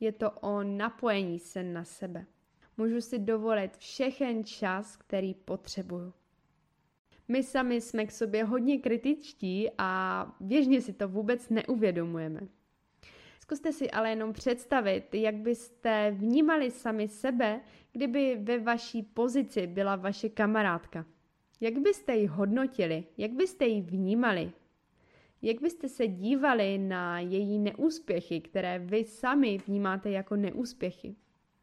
Je 0.00 0.12
to 0.12 0.30
o 0.30 0.62
napojení 0.62 1.38
se 1.38 1.62
na 1.62 1.84
sebe. 1.84 2.26
Můžu 2.76 3.00
si 3.00 3.18
dovolit 3.18 3.76
všechen 3.76 4.44
čas, 4.44 4.96
který 4.96 5.34
potřebuju. 5.34 6.12
My 7.28 7.42
sami 7.42 7.80
jsme 7.80 8.06
k 8.06 8.12
sobě 8.12 8.44
hodně 8.44 8.78
kritičtí 8.78 9.70
a 9.78 10.26
běžně 10.40 10.80
si 10.80 10.92
to 10.92 11.08
vůbec 11.08 11.48
neuvědomujeme. 11.48 12.40
Zkuste 13.44 13.72
si 13.72 13.90
ale 13.90 14.10
jenom 14.10 14.32
představit, 14.32 15.14
jak 15.14 15.34
byste 15.34 16.10
vnímali 16.10 16.70
sami 16.70 17.08
sebe, 17.08 17.60
kdyby 17.92 18.38
ve 18.42 18.58
vaší 18.58 19.02
pozici 19.02 19.66
byla 19.66 19.96
vaše 19.96 20.28
kamarádka. 20.28 21.06
Jak 21.60 21.78
byste 21.78 22.14
ji 22.16 22.26
hodnotili? 22.26 23.04
Jak 23.18 23.32
byste 23.32 23.66
ji 23.66 23.80
vnímali? 23.80 24.52
Jak 25.42 25.60
byste 25.60 25.88
se 25.88 26.06
dívali 26.06 26.78
na 26.78 27.20
její 27.20 27.58
neúspěchy, 27.58 28.40
které 28.40 28.78
vy 28.78 29.04
sami 29.04 29.58
vnímáte 29.66 30.10
jako 30.10 30.36
neúspěchy? 30.36 31.16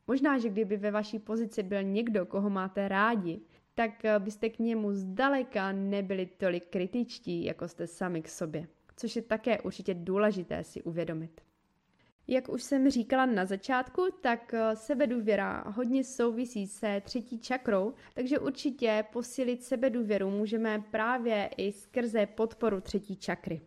Možná, 0.08 0.38
že 0.38 0.50
kdyby 0.50 0.78
ve 0.78 0.92
vaší 0.92 1.20
pozici 1.20 1.64
byl 1.64 1.84
někdo, 1.84 2.26
koho 2.26 2.50
máte 2.50 2.88
rádi, 2.88 3.42
tak 3.74 3.92
byste 4.20 4.50
k 4.50 4.60
němu 4.60 4.94
zdaleka 4.94 5.72
nebyli 5.72 6.26
tolik 6.26 6.68
kritičtí, 6.68 7.46
jako 7.46 7.68
jste 7.68 7.88
sami 7.88 8.22
k 8.22 8.30
sobě. 8.30 8.68
Což 8.96 9.16
je 9.16 9.22
také 9.22 9.62
určitě 9.62 9.94
důležité 9.94 10.64
si 10.64 10.84
uvědomit. 10.84 11.42
Jak 12.32 12.50
už 12.50 12.64
jsem 12.64 12.90
říkala 12.90 13.26
na 13.26 13.46
začátku, 13.46 14.08
tak 14.22 14.54
eh, 14.54 14.76
sebedůvěra 14.76 15.64
hodně 15.68 16.04
souvisí 16.04 16.68
se 16.68 17.02
třetí 17.06 17.40
čakrou, 17.40 17.94
takže 18.14 18.40
určitě 18.40 19.06
posílit 19.14 19.64
sebedůvěru 19.64 20.30
můžeme 20.30 20.84
právě 20.92 21.50
i 21.58 21.72
skrze 21.72 22.26
podporu 22.26 22.82
třetí 22.82 23.16
čakry. 23.16 23.62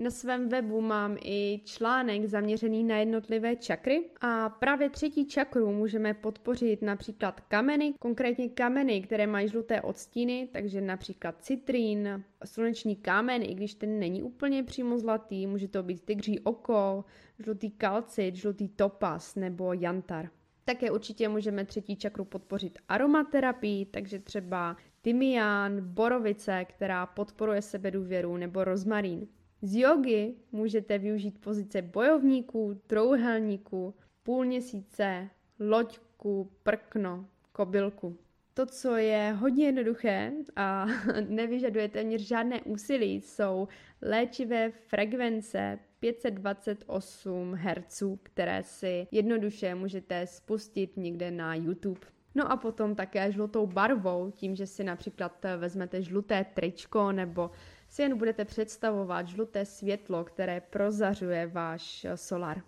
Na 0.00 0.10
svém 0.10 0.48
webu 0.48 0.80
mám 0.80 1.16
i 1.24 1.60
článek 1.64 2.26
zaměřený 2.26 2.84
na 2.84 2.96
jednotlivé 2.96 3.56
čakry 3.56 4.10
a 4.20 4.48
právě 4.48 4.90
třetí 4.90 5.26
čakru 5.26 5.72
můžeme 5.72 6.14
podpořit 6.14 6.82
například 6.82 7.40
kameny, 7.40 7.94
konkrétně 7.98 8.48
kameny, 8.48 9.00
které 9.00 9.26
mají 9.26 9.48
žluté 9.48 9.80
odstíny, 9.80 10.48
takže 10.52 10.80
například 10.80 11.44
citrín, 11.44 12.24
sluneční 12.44 12.96
kámen, 12.96 13.42
i 13.42 13.54
když 13.54 13.74
ten 13.74 13.98
není 13.98 14.22
úplně 14.22 14.62
přímo 14.62 14.98
zlatý, 14.98 15.46
může 15.46 15.68
to 15.68 15.82
být 15.82 16.04
tygří 16.04 16.40
oko, 16.40 17.04
žlutý 17.38 17.70
kalcit, 17.70 18.36
žlutý 18.36 18.68
topas 18.68 19.34
nebo 19.34 19.72
jantar. 19.72 20.28
Také 20.64 20.90
určitě 20.90 21.28
můžeme 21.28 21.64
třetí 21.64 21.96
čakru 21.96 22.24
podpořit 22.24 22.78
aromaterapii, 22.88 23.86
takže 23.86 24.18
třeba 24.18 24.76
tymián, 25.02 25.80
borovice, 25.80 26.64
která 26.64 27.06
podporuje 27.06 27.62
sebedůvěru, 27.62 28.36
nebo 28.36 28.64
rozmarín. 28.64 29.28
Z 29.62 29.76
jogy 29.76 30.34
můžete 30.52 30.98
využít 30.98 31.38
pozice 31.38 31.82
bojovníků, 31.82 32.80
trouhelníků, 32.86 33.94
půlměsíce, 34.22 35.28
loďku, 35.58 36.50
prkno, 36.62 37.26
kobylku. 37.52 38.18
To, 38.54 38.66
co 38.66 38.96
je 38.96 39.32
hodně 39.32 39.66
jednoduché 39.66 40.32
a 40.56 40.86
nevyžaduje 41.28 41.88
téměř 41.88 42.20
žádné 42.20 42.62
úsilí, 42.62 43.14
jsou 43.20 43.68
léčivé 44.02 44.70
frekvence 44.70 45.78
528 46.00 47.54
Hz, 47.54 48.02
které 48.22 48.62
si 48.62 49.06
jednoduše 49.10 49.74
můžete 49.74 50.26
spustit 50.26 50.96
někde 50.96 51.30
na 51.30 51.54
YouTube. 51.54 52.00
No 52.34 52.52
a 52.52 52.56
potom 52.56 52.94
také 52.94 53.32
žlutou 53.32 53.66
barvou, 53.66 54.30
tím, 54.30 54.56
že 54.56 54.66
si 54.66 54.84
například 54.84 55.44
vezmete 55.56 56.02
žluté 56.02 56.44
tričko 56.54 57.12
nebo 57.12 57.50
si 57.90 58.02
jen 58.02 58.18
budete 58.18 58.44
představovat 58.44 59.28
žluté 59.28 59.64
světlo, 59.64 60.24
které 60.24 60.60
prozařuje 60.60 61.46
váš 61.46 62.06
solar. 62.14 62.62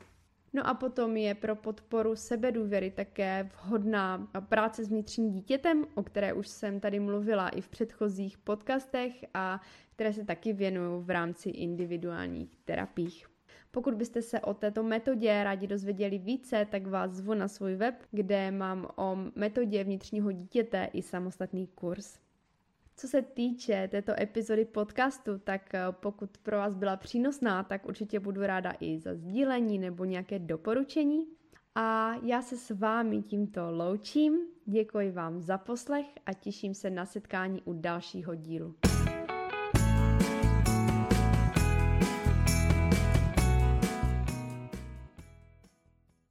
No 0.53 0.67
a 0.67 0.75
potom 0.75 1.17
je 1.17 1.35
pro 1.35 1.57
podporu 1.57 2.17
sebedůvěry 2.17 2.91
také 2.91 3.51
vhodná 3.55 4.29
práce 4.49 4.85
s 4.85 4.89
vnitřním 4.89 5.31
dítětem, 5.31 5.87
o 5.95 6.03
které 6.03 6.33
už 6.33 6.49
jsem 6.49 6.81
tady 6.81 7.01
mluvila 7.01 7.49
i 7.49 7.61
v 7.61 7.69
předchozích 7.69 8.39
podcastech 8.39 9.25
a 9.35 9.61
které 9.95 10.13
se 10.13 10.25
taky 10.25 10.53
věnují 10.53 11.05
v 11.05 11.11
rámci 11.11 11.51
individuálních 11.51 12.57
terapií. 12.65 13.23
Pokud 13.71 13.95
byste 13.95 14.23
se 14.23 14.41
o 14.41 14.55
této 14.55 14.83
metodě 14.83 15.45
rádi 15.45 15.67
dozvěděli 15.67 16.19
více, 16.19 16.67
tak 16.71 16.87
vás 16.87 17.11
zvu 17.13 17.35
na 17.35 17.49
svůj 17.49 17.75
web, 17.75 17.95
kde 18.11 18.51
mám 18.51 18.89
o 18.97 19.17
metodě 19.35 19.85
vnitřního 19.85 20.33
dítěte 20.33 20.89
i 20.93 21.03
samostatný 21.03 21.67
kurz. 21.67 22.22
Co 23.03 23.09
se 23.09 23.23
týče 23.23 23.89
této 23.91 24.13
epizody 24.21 24.65
podcastu, 24.65 25.39
tak 25.39 25.75
eh, 25.75 25.81
pokud 25.91 26.39
pro 26.39 26.57
vás 26.57 26.75
byla 26.75 26.97
přínosná, 26.97 27.63
tak 27.63 27.87
určitě 27.87 28.21
budu 28.21 28.43
ráda 28.43 28.73
i 28.81 28.99
za 28.99 29.15
sdílení 29.15 29.79
nebo 29.79 30.05
nějaké 30.05 30.39
doporučení. 30.39 31.27
A 31.75 32.15
já 32.23 32.43
se 32.43 32.57
s 32.57 32.71
vámi 32.71 33.23
tímto 33.23 33.71
loučím, 33.71 34.39
děkuji 34.67 35.11
vám 35.11 35.41
za 35.41 35.59
poslech 35.59 36.07
a 36.27 36.33
těším 36.33 36.75
se 36.75 36.91
na 36.91 37.07
setkání 37.07 37.63
u 37.63 37.73
dalšího 37.73 38.35
dílu. 38.35 38.75